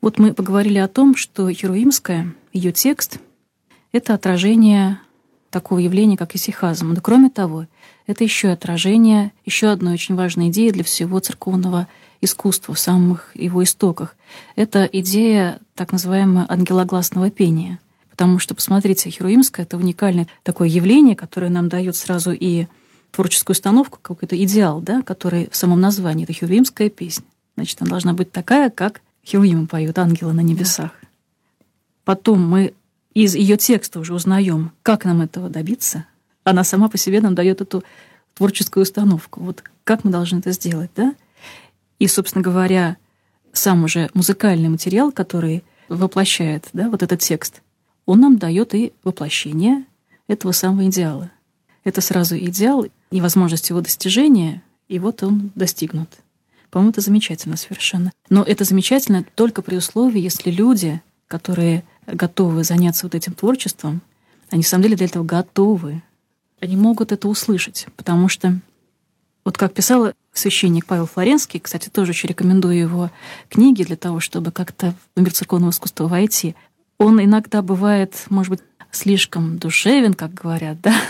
Вот 0.05 0.19
мы 0.19 0.35
поговорили 0.35 0.77
о 0.77 0.87
том, 0.87 1.17
что 1.17 1.51
Херуимская, 1.51 2.35
ее 2.53 2.73
текст— 2.73 3.21
это 3.93 4.13
отражение 4.13 5.01
такого 5.49 5.79
явления, 5.79 6.19
как 6.19 6.35
исихазм. 6.35 6.91
Но 6.93 7.01
кроме 7.01 7.31
того, 7.31 7.67
это 8.07 8.23
еще 8.23 8.51
отражение 8.51 9.33
еще 9.47 9.69
одной 9.69 9.95
очень 9.95 10.15
важной 10.15 10.51
идеи 10.51 10.69
для 10.73 10.85
всего 10.85 11.21
церковного 11.21 11.89
искусства 12.21 12.75
в 12.75 12.79
самых 12.79 13.31
его 13.35 13.65
истоках. 13.65 14.15
Это 14.57 14.85
идея 14.85 15.59
так 15.75 15.91
называемого 15.91 16.45
ангелогласного 16.51 17.31
пения. 17.31 17.81
Потому 18.11 18.39
что, 18.39 18.55
посмотрите, 18.55 19.09
Херуимская— 19.09 19.65
это 19.65 19.79
уникальное 19.79 20.29
такое 20.43 20.69
явление, 20.69 21.17
которое 21.17 21.49
нам 21.49 21.71
дает 21.71 21.97
сразу 21.97 22.33
и 22.33 22.67
творческую 23.11 23.55
установку, 23.55 24.01
какой-то 24.03 24.37
идеал, 24.45 24.83
да, 24.83 25.01
который 25.01 25.49
в 25.51 25.57
самом 25.57 25.81
названии— 25.81 26.25
это 26.25 26.35
Херуимская 26.35 26.91
песня. 26.91 27.25
Значит, 27.57 27.81
она 27.81 27.93
должна 27.93 28.13
быть 28.13 28.33
такая, 28.33 28.69
как 28.69 29.01
Херувимы 29.25 29.67
поют 29.67 29.99
ангелы 29.99 30.33
на 30.33 30.41
небесах. 30.41 30.91
Потом 32.05 32.47
мы 32.47 32.75
из 33.15 33.35
ее 33.35 33.57
текста 33.57 34.01
уже 34.01 34.13
узнаем, 34.13 34.73
как 34.83 35.05
нам 35.05 35.23
этого 35.23 35.49
добиться. 35.49 36.07
Она 36.43 36.65
сама 36.65 36.89
по 36.89 36.99
себе 36.99 37.21
нам 37.21 37.35
дает 37.35 37.61
эту 37.61 37.85
творческую 38.35 38.83
установку. 38.83 39.41
Вот 39.41 39.63
как 39.85 40.05
мы 40.05 40.11
должны 40.11 40.39
это 40.39 40.53
сделать, 40.53 40.91
да? 40.95 41.15
И, 41.99 42.07
собственно 42.07 42.43
говоря, 42.43 42.97
сам 43.53 43.85
уже 43.85 44.11
музыкальный 44.15 44.69
материал, 44.69 45.13
который 45.13 45.63
воплощает 45.89 46.69
да, 46.73 46.91
вот 46.91 47.03
этот 47.03 47.21
текст, 47.21 47.63
он 48.05 48.21
нам 48.21 48.37
дает 48.37 48.75
и 48.75 48.93
воплощение 49.05 49.85
этого 50.27 50.53
самого 50.53 50.87
идеала. 50.89 51.31
Это 51.85 52.01
сразу 52.01 52.37
идеал 52.37 52.87
и 53.11 53.21
возможность 53.21 53.71
его 53.71 53.81
достижения, 53.81 54.63
и 54.89 54.99
вот 54.99 55.23
он 55.23 55.53
достигнут. 55.55 56.11
По-моему, 56.75 56.91
это 56.91 57.03
замечательно 57.03 57.57
совершенно. 57.57 58.11
Но 58.31 58.43
это 58.43 58.65
замечательно 58.65 59.25
только 59.37 59.63
при 59.63 59.77
условии, 59.77 60.21
если 60.21 60.51
люди, 60.51 61.01
которые 61.29 61.85
готовы 62.05 62.65
заняться 62.65 63.07
вот 63.07 63.15
этим 63.15 63.33
творчеством, 63.33 64.03
они, 64.51 64.63
на 64.63 64.67
самом 64.67 64.83
деле, 64.83 64.97
для 64.97 65.07
этого 65.07 65.23
готовы. 65.23 66.03
Они 66.59 66.77
могут 66.77 67.13
это 67.13 67.29
услышать, 67.29 67.87
потому 67.95 68.29
что, 68.29 68.59
вот 69.45 69.57
как 69.57 69.73
писал 69.73 70.15
священник 70.33 70.87
Павел 70.87 71.07
Флоренский, 71.07 71.61
кстати, 71.61 71.91
тоже 71.91 72.11
очень 72.11 72.31
рекомендую 72.31 72.77
его 72.77 73.11
книги 73.49 73.85
для 73.85 73.95
того, 73.95 74.19
чтобы 74.19 74.51
как-то 74.51 74.97
в 75.15 75.21
мир 75.21 75.33
церковного 75.33 75.71
искусства 75.71 76.09
войти, 76.09 76.57
он 76.99 77.23
иногда 77.23 77.63
бывает, 77.63 78.25
может 78.31 78.51
быть, 78.51 78.63
слишком 78.91 79.59
душевен, 79.59 80.15
как 80.15 80.35
говорят, 80.35 80.81
да, 80.83 81.01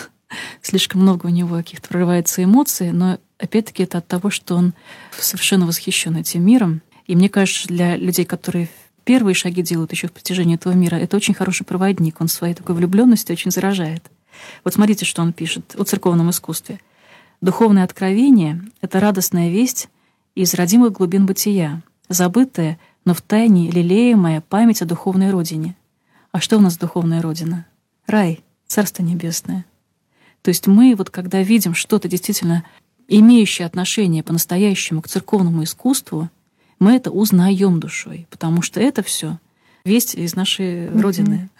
слишком 0.61 1.01
много 1.01 1.25
у 1.25 1.31
него 1.31 1.57
каких-то 1.57 1.89
прорывается 1.89 2.45
эмоций, 2.45 2.93
но 2.93 3.19
опять-таки 3.45 3.84
это 3.84 3.99
от 3.99 4.07
того, 4.07 4.30
что 4.30 4.57
он 4.57 4.74
совершенно 5.12 5.66
восхищен 5.66 6.16
этим 6.16 6.45
миром. 6.45 6.82
И 7.07 7.14
мне 7.14 7.28
кажется, 7.28 7.68
для 7.68 7.97
людей, 7.97 8.24
которые 8.24 8.68
первые 9.05 9.34
шаги 9.34 9.62
делают 9.62 9.92
еще 9.92 10.09
в 10.09 10.12
протяжении 10.12 10.57
этого 10.57 10.72
мира, 10.72 10.97
это 10.97 11.16
очень 11.16 11.34
хороший 11.34 11.64
проводник. 11.64 12.20
Он 12.20 12.28
своей 12.28 12.55
такой 12.55 12.74
влюбленностью 12.74 13.34
очень 13.34 13.51
заражает. 13.51 14.05
Вот 14.64 14.74
смотрите, 14.74 15.05
что 15.05 15.22
он 15.22 15.32
пишет 15.32 15.74
о 15.78 15.84
церковном 15.84 16.30
искусстве. 16.30 16.80
Духовное 17.40 17.84
откровение— 17.84 18.62
это 18.80 19.01
радостная 19.01 19.51
весть 19.51 19.88
из 20.34 20.55
родимых 20.55 20.92
глубин 20.92 21.26
бытия, 21.26 21.82
забытая, 22.09 22.78
но 23.05 23.14
в 23.14 23.20
тайне 23.20 23.70
лелеемая 23.70 24.40
память 24.40 24.82
о 24.82 24.86
духовной 24.86 25.30
родине. 25.30 25.76
А 26.32 26.40
что 26.40 26.57
у 26.57 26.61
нас 26.61 26.76
духовная 26.78 27.22
родина? 27.22 27.66
Рай, 28.07 28.42
Царство 28.66 29.03
Небесное. 29.03 29.64
То 30.42 30.49
есть 30.49 30.66
мы 30.66 30.95
вот 30.97 31.11
когда 31.11 31.42
видим 31.42 31.74
что-то 31.74 32.09
действительно 32.09 32.64
имеющее 33.09 33.67
отношение 33.67 34.23
по-настоящему 34.23 35.03
к 35.03 35.09
церковному 35.09 35.65
искусству, 35.65 36.31
мы 36.79 36.93
это 36.97 37.11
узнаем 37.11 37.81
душой, 37.81 38.27
потому 38.31 38.63
что 38.63 38.81
это 38.81 39.03
все 39.03 39.39
весть 39.85 40.15
из 40.15 40.35
нашей 40.35 40.87
mm-hmm. 40.87 41.01
Родины. 41.01 41.51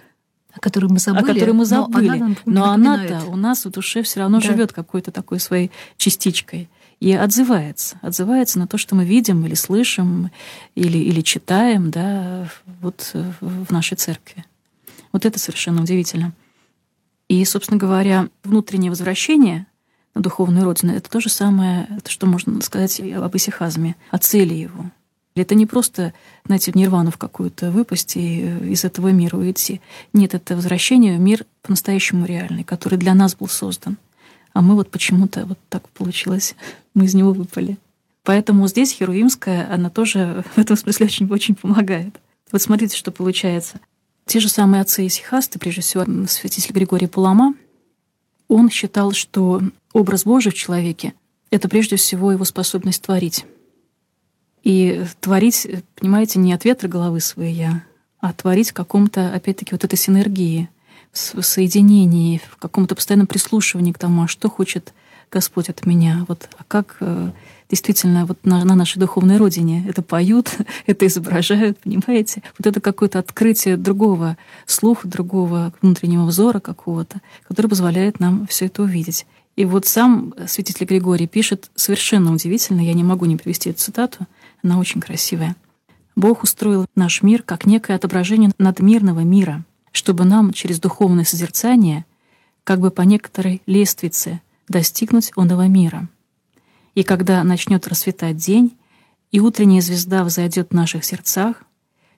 О 0.53 0.61
которой 0.61 0.87
мы 0.87 0.99
забыли. 0.99 1.25
О 1.25 1.35
которой 1.35 1.53
мы 1.53 1.65
забыли. 1.65 2.19
Но, 2.19 2.37
но 2.47 2.71
она-то 2.71 3.25
у 3.27 3.37
нас 3.37 3.65
в 3.65 3.71
душе 3.71 4.03
все 4.03 4.21
равно 4.21 4.41
да. 4.41 4.47
живет 4.47 4.73
какой-то 4.73 5.11
такой 5.11 5.41
своей 5.41 5.71
частичкой 5.97 6.69
и 7.01 7.13
отзывается. 7.13 7.99
Отзывается 8.03 8.59
на 8.61 8.69
то, 8.69 8.79
что 8.79 8.95
мы 8.95 9.05
видим 9.05 9.45
или 9.45 9.55
слышим, 9.55 10.31
или, 10.77 10.99
или 10.99 11.21
читаем 11.23 11.91
да, 11.91 12.49
вот 12.81 13.15
в 13.41 13.73
нашей 13.73 13.97
церкви. 13.97 14.45
Вот 15.13 15.27
это 15.27 15.39
совершенно 15.39 15.83
удивительно. 15.83 16.33
И, 17.29 17.45
собственно 17.45 17.79
говоря, 17.79 18.29
внутреннее 18.45 18.91
возвращение 18.91 19.67
на 20.15 20.21
духовную 20.21 20.65
родину— 20.65 20.93
это 20.95 21.11
то 21.11 21.21
же 21.21 21.29
самое, 21.29 21.89
что 22.07 22.27
можно 22.27 22.61
сказать 22.63 23.01
об 23.01 23.37
исихазме, 23.37 23.97
о 24.11 24.19
цели 24.19 24.55
его. 24.55 24.91
Это 25.35 25.57
не 25.57 25.67
просто, 25.67 26.13
знаете, 26.47 26.71
в 26.71 26.77
нирвану 26.77 27.11
в 27.11 27.19
какую-то 27.19 27.73
выпасть 27.73 28.17
и 28.17 28.47
из 28.71 28.85
этого 28.85 29.09
мира 29.09 29.37
уйти. 29.37 29.81
Нет, 30.13 30.35
это 30.35 30.55
возвращение 30.55 31.17
в 31.17 31.21
мир 31.21 31.45
по-настоящему 31.63 32.25
реальный, 32.25 32.63
который 32.63 32.99
для 32.99 33.15
нас 33.15 33.35
был 33.35 33.49
создан. 33.49 33.99
А 34.53 34.63
мы 34.63 34.77
вот 34.77 34.93
почему-то 34.93 35.47
вот 35.47 35.59
так 35.69 35.89
получилось, 35.89 36.55
мы 36.95 37.07
из 37.07 37.15
него 37.15 37.33
выпали. 37.33 37.79
Поэтому 38.23 38.69
здесь 38.69 38.93
Херуимская, 38.93 39.69
она 39.73 39.91
тоже 39.91 40.45
в 40.55 40.59
этом 40.59 40.77
смысле 40.77 41.07
очень-очень 41.07 41.57
помогает. 41.57 42.21
Вот 42.53 42.63
смотрите, 42.63 42.97
что 42.97 43.11
получается. 43.11 43.81
Те 44.27 44.39
же 44.39 44.49
самые 44.49 44.83
отцы 44.83 45.07
исихасты, 45.07 45.59
прежде 45.59 45.83
всего 45.83 46.05
святитель 46.29 46.73
Григорий 46.73 47.09
Пулама, 47.09 47.55
он 48.47 48.71
считал, 48.71 49.13
что 49.13 49.61
образ 49.95 50.25
Божий 50.25 50.53
в 50.53 50.57
человеке— 50.57 51.15
это 51.51 51.69
прежде 51.71 51.97
всего 51.97 52.31
его 52.31 52.45
способность 52.45 53.01
творить. 53.01 53.47
И 54.63 55.05
творить, 55.21 55.67
понимаете, 55.95 56.39
не 56.39 56.53
от 56.53 56.65
ветра 56.65 56.89
головы 56.89 57.21
своей, 57.21 57.69
а 58.21 58.33
творить 58.33 58.71
в 58.71 58.75
каком-то, 58.75 59.33
опять-таки, 59.35 59.73
вот 59.73 59.85
этой 59.85 59.97
синергии, 59.97 60.69
в 61.13 61.43
соединении, 61.43 62.41
в 62.51 62.57
каком-то 62.57 62.95
постоянном 62.95 63.29
прислушивании 63.29 63.93
к 63.93 63.99
тому, 63.99 64.25
а 64.25 64.29
что 64.29 64.51
хочет 64.51 64.93
Господь 65.31 65.69
от 65.69 65.87
меня, 65.87 66.25
вот, 66.29 66.49
а 66.59 66.65
как 66.65 66.97
э, 67.01 67.31
действительно 67.71 68.27
вот 68.27 68.45
на, 68.45 68.65
на 68.65 68.75
нашей 68.75 68.99
духовной 68.99 69.37
родине 69.37 69.85
это 69.89 70.03
поют, 70.03 70.53
это 70.87 71.07
изображают, 71.07 71.79
понимаете? 71.79 72.43
Вот 72.59 72.67
это 72.67 72.81
какое-то 72.81 73.19
открытие 73.21 73.77
другого 73.77 74.37
слуха, 74.67 75.07
другого 75.07 75.73
внутреннего 75.81 76.25
взора 76.25 76.61
какого-то, 76.61 77.21
который 77.47 77.69
позволяет 77.69 78.19
нам 78.19 78.47
все 78.49 78.67
это 78.67 78.83
увидеть. 78.83 79.27
И 79.57 79.65
вот 79.65 79.87
сам 79.87 80.35
святитель 80.47 80.87
Григорий 80.87 81.27
пишет 81.27 81.71
совершенно 81.75 82.33
удивительно, 82.33 82.81
я 82.81 82.93
не 82.93 83.05
могу 83.05 83.25
не 83.27 83.37
привести 83.37 83.71
эту 83.71 83.81
цитату, 83.81 84.27
она 84.63 84.79
очень 84.79 85.01
красивая. 85.01 85.57
Бог 86.17 86.43
устроил 86.43 86.87
наш 86.95 87.23
мир 87.23 87.43
как 87.43 87.67
некое 87.67 87.97
отображение 87.97 88.51
надмирного 88.59 89.21
мира, 89.21 89.65
чтобы 89.93 90.25
нам 90.25 90.53
через 90.53 90.81
духовное 90.81 91.25
созерцание, 91.25 92.05
как 92.65 92.81
бы 92.81 92.91
по 92.91 93.03
некоторой 93.03 93.63
лествице, 93.67 94.41
достигнуть 94.69 95.31
оного 95.37 95.69
мира. 95.69 96.09
И 96.95 97.03
когда 97.03 97.43
начнет 97.45 97.87
расцветать 97.87 98.37
день, 98.37 98.77
и 99.31 99.41
утренняя 99.41 99.81
звезда 99.81 100.23
взойдет 100.25 100.71
в 100.71 100.75
наших 100.75 101.05
сердцах, 101.05 101.65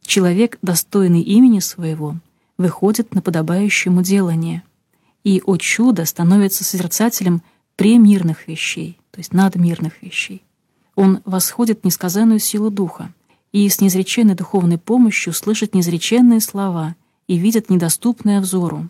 человек, 0.03 0.59
достойный 0.61 1.23
имени 1.23 1.61
своего, 1.61 2.17
выходит 2.59 3.15
на 3.15 3.23
подобающее 3.23 3.91
ему 3.91 4.03
делание, 4.03 4.63
и, 5.27 5.43
о 5.45 5.57
чудо, 5.57 6.05
становится 6.05 6.63
созерцателем 6.63 7.43
премирных 7.75 8.47
вещей, 8.47 8.97
то 9.11 9.19
есть 9.19 9.33
надмирных 9.33 10.01
вещей. 10.01 10.45
Он 10.95 11.21
восходит 11.25 11.85
несказанную 11.85 12.39
силу 12.39 12.71
духа 12.71 13.13
и 13.51 13.69
с 13.69 13.81
неизреченной 13.81 14.37
духовной 14.37 14.79
помощью 14.79 15.33
слышит 15.33 15.75
неизреченные 15.75 16.41
слова 16.41 16.95
и 17.27 17.39
видит 17.39 17.71
недоступное 17.71 18.41
взору. 18.41 18.89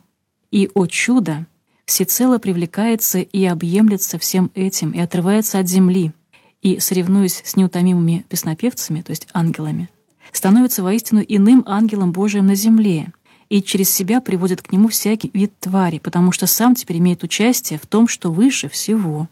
И, 0.50 0.70
о 0.74 0.84
чудо, 0.84 1.46
всецело 1.86 2.36
привлекается 2.36 3.20
и 3.20 3.46
объемлется 3.46 4.18
всем 4.18 4.50
этим, 4.54 4.90
и 4.90 5.00
отрывается 5.00 5.58
от 5.58 5.68
земли, 5.68 6.12
и, 6.60 6.80
соревнуясь 6.80 7.40
с 7.46 7.56
неутомимыми 7.56 8.26
песнопевцами, 8.28 9.00
то 9.00 9.12
есть 9.12 9.26
ангелами, 9.32 9.88
становится 10.32 10.82
воистину 10.82 11.24
иным 11.26 11.62
ангелом 11.66 12.12
Божиим 12.12 12.46
на 12.46 12.56
земле, 12.56 13.10
и 13.48 13.62
через 13.62 13.90
себя 13.90 14.20
приводит 14.20 14.62
к 14.62 14.72
нему 14.72 14.88
всякий 14.88 15.30
вид 15.32 15.52
твари, 15.60 15.98
потому 15.98 16.32
что 16.32 16.46
сам 16.46 16.74
теперь 16.74 16.98
имеет 16.98 17.22
участие 17.22 17.78
в 17.78 17.86
том, 17.86 18.08
что 18.08 18.32
выше 18.32 18.68
всего. 18.68 19.28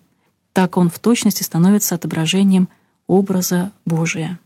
Так 0.52 0.76
он 0.76 0.88
в 0.88 0.98
точности 0.98 1.42
становится 1.42 1.94
отображением 1.94 2.68
образа 3.06 3.72
Божия. 3.84 4.38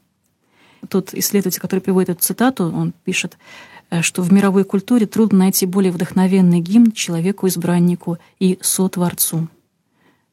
Тот 0.88 1.12
исследователь, 1.12 1.60
который 1.60 1.80
приводит 1.80 2.10
эту 2.10 2.22
цитату, 2.22 2.64
он 2.64 2.94
пишет, 3.04 3.36
Э, 3.90 4.02
что 4.02 4.22
в 4.22 4.32
мировой 4.32 4.64
культуре 4.64 5.06
трудно 5.06 5.40
найти 5.40 5.66
более 5.66 5.92
вдохновенный 5.92 6.60
гимн 6.60 6.92
человеку-избраннику 6.92 8.18
и 8.38 8.58
сотворцу. 8.60 9.48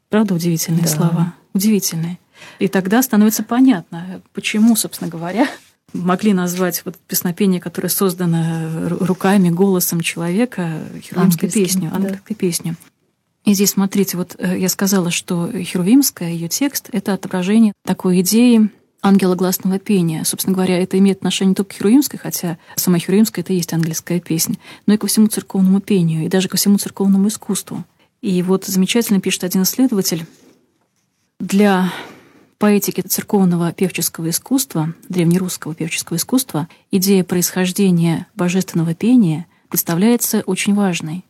Правда, 0.09 0.35
удивительные 0.35 0.83
да. 0.83 0.87
слова? 0.87 1.33
Удивительные. 1.53 2.19
И 2.59 2.67
тогда 2.67 3.01
становится 3.01 3.43
понятно, 3.43 4.21
почему, 4.33 4.75
собственно 4.75 5.09
говоря, 5.09 5.47
могли 5.95 6.33
назвать 6.33 6.81
вот 6.85 6.97
песнопение, 7.07 7.61
которое 7.61 7.89
создано 7.89 8.89
руками, 8.89 9.49
голосом 9.49 10.01
человека, 10.01 10.81
херувимской 11.01 11.49
песню, 11.49 11.91
ангельской 11.93 12.21
да. 12.29 12.35
песню. 12.35 12.75
И 13.45 13.53
здесь, 13.53 13.71
смотрите, 13.71 14.17
вот 14.17 14.35
э, 14.39 14.57
я 14.57 14.69
сказала, 14.69 15.11
что 15.11 15.51
херувимская, 15.51 16.31
ее 16.31 16.47
текст— 16.47 16.89
это 16.91 17.13
отображение 17.13 17.73
такой 17.85 18.21
идеи 18.21 18.69
ангела 19.05 19.35
гласного 19.35 19.77
пения. 19.77 20.23
Собственно 20.23 20.55
говоря, 20.55 20.79
это 20.79 20.97
имеет 20.97 21.17
отношение 21.17 21.49
не 21.49 21.55
только 21.55 21.75
к 21.75 21.77
Херувимской, 21.77 22.17
хотя 22.17 22.57
сама 22.75 22.97
Херувимская 22.97 23.43
это 23.43 23.53
и 23.53 23.57
есть 23.57 23.71
ангельская 23.71 24.19
песня, 24.19 24.57
но 24.87 24.95
и 24.95 24.97
ко 24.97 25.05
всему 25.05 25.27
церковному 25.27 25.79
пению, 25.79 26.25
и 26.25 26.27
даже 26.27 26.49
ко 26.49 26.57
всему 26.57 26.79
церковному 26.79 27.27
искусству. 27.27 27.83
И 28.23 28.41
вот 28.41 28.65
замечательно 28.65 29.21
пишет 29.21 29.43
один 29.43 29.61
исследователь, 29.61 30.25
для 31.39 31.93
поэтики 32.57 33.01
церковного 33.01 33.71
певческого 33.73 34.29
искусства, 34.29 34.93
древнерусского 35.09 35.75
певческого 35.75 36.17
искусства, 36.17 36.67
идея 36.91 37.23
происхождения 37.23 38.27
божественного 38.35 38.93
пения 38.93 39.45
представляется 39.69 40.41
очень 40.45 40.73
важной. 40.73 41.25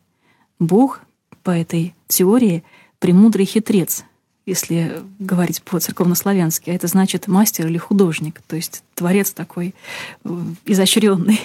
Бог 0.59 1.01
по 1.43 1.51
этой 1.51 1.95
теории 2.07 2.63
премудрый 2.99 3.45
хитрец, 3.45 4.03
если 4.45 5.01
говорить 5.19 5.61
по-церковнославянски, 5.63 6.69
а 6.69 6.73
это 6.73 6.88
значит 6.88 7.28
мастер 7.28 7.67
или 7.67 7.78
художник, 7.78 8.41
то 8.47 8.55
есть 8.55 8.84
творец 8.93 9.32
такой 9.32 9.73
э, 10.23 10.41
изощренный, 10.65 11.41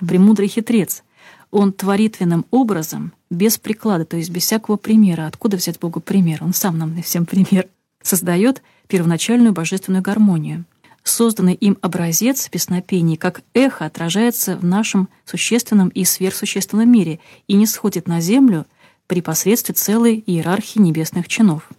премудрый 0.00 0.48
хитрец. 0.48 1.02
Он 1.50 1.72
творитвенным 1.72 2.46
образом, 2.50 3.12
без 3.28 3.58
приклада, 3.58 4.04
то 4.04 4.16
есть 4.16 4.30
без 4.30 4.42
всякого 4.42 4.76
примера. 4.76 5.26
Откуда 5.26 5.56
взять 5.56 5.78
Богу 5.80 6.00
пример? 6.00 6.42
Он 6.42 6.52
сам 6.52 6.78
нам 6.78 7.02
всем 7.02 7.26
пример. 7.26 7.66
Создает 8.02 8.62
первоначальную 8.90 9.54
божественную 9.54 10.02
гармонию. 10.02 10.66
Созданный 11.02 11.54
им 11.54 11.78
образец 11.80 12.48
песнопений 12.50 13.16
как 13.16 13.40
эхо 13.54 13.86
отражается 13.86 14.58
в 14.58 14.64
нашем 14.64 15.08
существенном 15.24 15.88
и 15.88 16.04
сверхсущественном 16.04 16.90
мире 16.92 17.20
и 17.48 17.54
не 17.54 17.66
сходит 17.66 18.06
на 18.06 18.20
землю 18.20 18.66
при 19.06 19.22
посредстве 19.22 19.74
целой 19.74 20.22
иерархии 20.26 20.78
небесных 20.78 21.26
чинов 21.26 21.70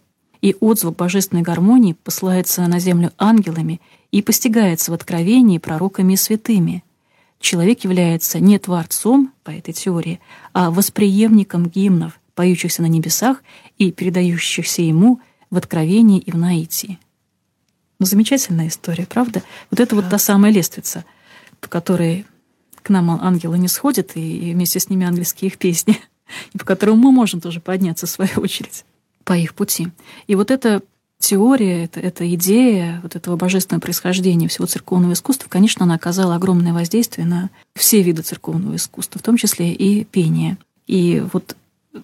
и 0.41 0.55
отзвук 0.59 0.95
божественной 0.95 1.43
гармонии 1.43 1.95
посылается 2.03 2.65
на 2.67 2.79
землю 2.79 3.11
ангелами 3.17 3.79
и 4.11 4.21
постигается 4.21 4.91
в 4.91 4.95
откровении 4.95 5.59
пророками 5.59 6.13
и 6.13 6.17
святыми. 6.17 6.83
Человек 7.39 7.83
является 7.83 8.39
не 8.39 8.59
творцом, 8.59 9.31
по 9.43 9.51
этой 9.51 9.73
теории, 9.73 10.19
а 10.53 10.69
восприемником 10.69 11.67
гимнов, 11.67 12.19
поющихся 12.35 12.81
на 12.81 12.87
небесах 12.87 13.43
и 13.77 13.91
передающихся 13.91 14.81
ему 14.81 15.19
в 15.51 15.57
откровении 15.57 16.19
и 16.19 16.31
в 16.31 16.37
наитии. 16.37 16.97
Ну, 17.99 18.05
замечательная 18.07 18.69
история, 18.69 19.05
правда? 19.05 19.43
Вот 19.69 19.79
это 19.79 19.95
да. 19.95 20.01
вот 20.01 20.09
та 20.09 20.17
самая 20.17 20.51
лестница, 20.51 21.05
по 21.59 21.67
которой 21.67 22.25
к 22.81 22.89
нам 22.89 23.11
ангелы 23.11 23.59
не 23.59 23.67
сходят, 23.67 24.11
и 24.15 24.53
вместе 24.53 24.79
с 24.79 24.89
ними 24.89 25.05
ангельские 25.05 25.51
их 25.51 25.59
песни, 25.59 25.99
и 26.53 26.57
по 26.57 26.65
которому 26.65 27.03
мы 27.03 27.11
можем 27.11 27.41
тоже 27.41 27.59
подняться 27.59 28.07
в 28.07 28.09
свою 28.09 28.31
очередь 28.37 28.85
по 29.23 29.33
их 29.33 29.53
пути. 29.53 29.89
И 30.25 30.33
вот 30.33 30.49
эта 30.49 30.81
теория, 31.19 31.83
эта, 31.83 31.99
эта 31.99 32.33
идея 32.33 32.99
вот 33.03 33.15
этого 33.15 33.35
божественного 33.35 33.81
происхождения 33.81 34.47
всего 34.47 34.65
церковного 34.65 35.13
искусства, 35.13 35.47
конечно, 35.47 35.85
она 35.85 35.95
оказала 35.95 36.35
огромное 36.35 36.73
воздействие 36.73 37.27
на 37.27 37.49
все 37.75 38.01
виды 38.01 38.23
церковного 38.23 38.75
искусства, 38.75 39.19
в 39.19 39.23
том 39.23 39.37
числе 39.37 39.71
и 39.71 40.03
пение. 40.03 40.57
И 40.87 41.23
вот, 41.31 41.55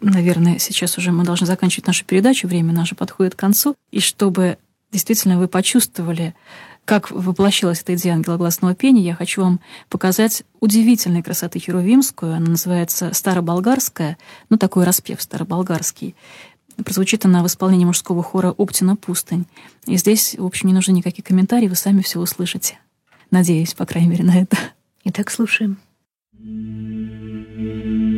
наверное, 0.02 0.60
сейчас 0.60 0.98
уже 0.98 1.12
мы 1.12 1.24
должны 1.24 1.48
заканчивать 1.48 1.88
нашу 1.88 2.06
передачу, 2.06 2.48
время 2.48 2.74
наше 2.74 2.96
подходит 2.96 3.36
к 3.36 3.40
концу. 3.40 3.76
И 3.92 4.00
чтобы 4.00 4.58
действительно 4.92 5.38
вы 5.38 5.48
почувствовали, 5.48 6.34
как 6.86 7.12
воплощалась 7.12 7.82
эта 7.82 7.96
идея 7.96 8.14
ангелогласного 8.14 8.74
пения, 8.74 9.04
я 9.04 9.16
хочу 9.16 9.42
вам 9.42 9.60
показать 9.90 10.44
удивительной 10.62 11.22
красоты 11.22 11.60
Херувимскую. 11.60 12.34
Она 12.34 12.52
называется 12.52 13.14
«Староболгарская», 13.14 14.18
ну, 14.50 14.58
такой 14.58 14.86
распев 14.86 15.22
староболгарский. 15.22 16.16
Прозвучит 16.84 17.26
она 17.26 17.44
в 17.44 17.48
исполнении 17.48 17.86
мужского 17.86 18.24
хора 18.24 18.54
«Оптина 18.58 18.96
пустынь». 18.96 19.46
И 19.86 19.98
здесь, 19.98 20.36
в 20.38 20.46
общем, 20.46 20.68
не 20.68 20.74
нужны 20.74 20.94
никакие 20.94 21.24
комментарии, 21.24 21.68
вы 21.68 21.76
сами 21.76 22.02
все 22.02 22.20
услышите. 22.20 22.80
Надеюсь, 23.32 23.74
по 23.74 23.86
крайней 23.86 24.10
мере, 24.10 24.24
на 24.24 24.40
это. 24.40 24.58
Итак, 25.04 25.30
слушаем. 25.30 25.78
Ну 26.40 28.17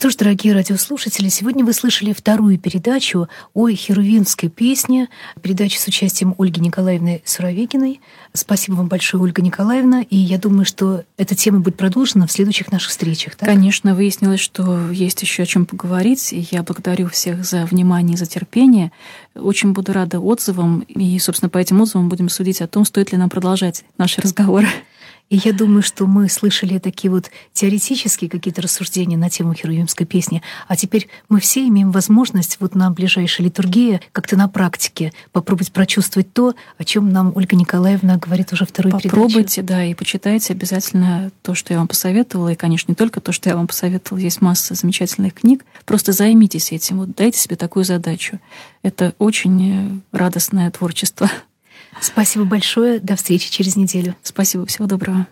что 0.00 0.08
ж, 0.08 0.16
дорогие 0.16 0.54
радиослушатели, 0.54 1.28
сегодня 1.28 1.62
вы 1.62 1.74
слышали 1.74 2.14
вторую 2.14 2.58
передачу 2.58 3.28
о 3.52 3.68
херувимской 3.68 4.48
песне, 4.48 5.10
передачу 5.42 5.78
с 5.78 5.86
участием 5.86 6.34
Ольги 6.38 6.58
Николаевны 6.58 7.20
Суровегиной. 7.26 8.00
Спасибо 8.32 8.76
вам 8.76 8.88
большое, 8.88 9.22
Ольга 9.22 9.42
Николаевна, 9.42 10.00
и 10.00 10.16
я 10.16 10.38
думаю, 10.38 10.64
что 10.64 11.04
эта 11.18 11.34
тема 11.34 11.60
будет 11.60 11.76
продолжена 11.76 12.26
в 12.26 12.32
следующих 12.32 12.72
наших 12.72 12.92
встречах. 12.92 13.36
Так? 13.36 13.46
Конечно, 13.46 13.94
выяснилось, 13.94 14.40
что 14.40 14.90
есть 14.90 15.20
еще 15.20 15.42
о 15.42 15.46
чем 15.46 15.66
поговорить, 15.66 16.32
и 16.32 16.48
я 16.50 16.62
благодарю 16.62 17.08
всех 17.08 17.44
за 17.44 17.66
внимание 17.66 18.14
и 18.14 18.16
за 18.16 18.24
терпение. 18.24 18.92
Очень 19.34 19.74
буду 19.74 19.92
рада 19.92 20.18
отзывам, 20.18 20.80
и, 20.80 21.18
собственно, 21.18 21.50
по 21.50 21.58
этим 21.58 21.78
отзывам 21.78 22.08
будем 22.08 22.30
судить 22.30 22.62
о 22.62 22.66
том, 22.66 22.86
стоит 22.86 23.12
ли 23.12 23.18
нам 23.18 23.28
продолжать 23.28 23.84
наши 23.98 24.22
разговоры. 24.22 24.66
И 25.30 25.36
я 25.36 25.52
думаю, 25.52 25.82
что 25.82 26.08
мы 26.08 26.28
слышали 26.28 26.78
такие 26.78 27.08
вот 27.08 27.30
теоретические 27.52 28.28
какие-то 28.28 28.62
рассуждения 28.62 29.16
на 29.16 29.30
тему 29.30 29.54
херувимской 29.54 30.04
песни, 30.04 30.42
а 30.66 30.76
теперь 30.76 31.08
мы 31.28 31.38
все 31.38 31.66
имеем 31.68 31.92
возможность 31.92 32.56
вот 32.58 32.74
на 32.74 32.90
ближайшей 32.90 33.44
литургии 33.44 34.00
как-то 34.10 34.36
на 34.36 34.48
практике 34.48 35.12
попробовать 35.30 35.72
прочувствовать 35.72 36.32
то, 36.32 36.54
о 36.78 36.84
чем 36.84 37.10
нам 37.10 37.32
Ольга 37.36 37.54
Николаевна 37.54 38.16
говорит 38.16 38.52
уже 38.52 38.66
второй 38.66 38.90
Попробуйте, 38.90 39.62
да, 39.62 39.84
и 39.84 39.94
почитайте 39.94 40.52
обязательно 40.52 41.30
то, 41.42 41.54
что 41.54 41.72
я 41.72 41.78
вам 41.78 41.86
посоветовала, 41.86 42.48
и, 42.48 42.56
конечно, 42.56 42.90
не 42.90 42.96
только 42.96 43.20
то, 43.20 43.30
что 43.30 43.48
я 43.48 43.56
вам 43.56 43.68
посоветовала, 43.68 44.20
есть 44.20 44.40
масса 44.40 44.74
замечательных 44.74 45.34
книг. 45.34 45.64
Просто 45.84 46.10
займитесь 46.10 46.72
этим, 46.72 46.98
вот 46.98 47.14
дайте 47.14 47.38
себе 47.38 47.54
такую 47.54 47.84
задачу. 47.84 48.40
Это 48.82 49.14
очень 49.18 50.02
радостное 50.10 50.68
творчество. 50.72 51.30
Спасибо 52.00 52.44
большое. 52.44 53.00
До 53.00 53.16
встречи 53.16 53.50
через 53.50 53.76
неделю. 53.76 54.14
Спасибо. 54.22 54.66
Всего 54.66 54.86
доброго. 54.86 55.26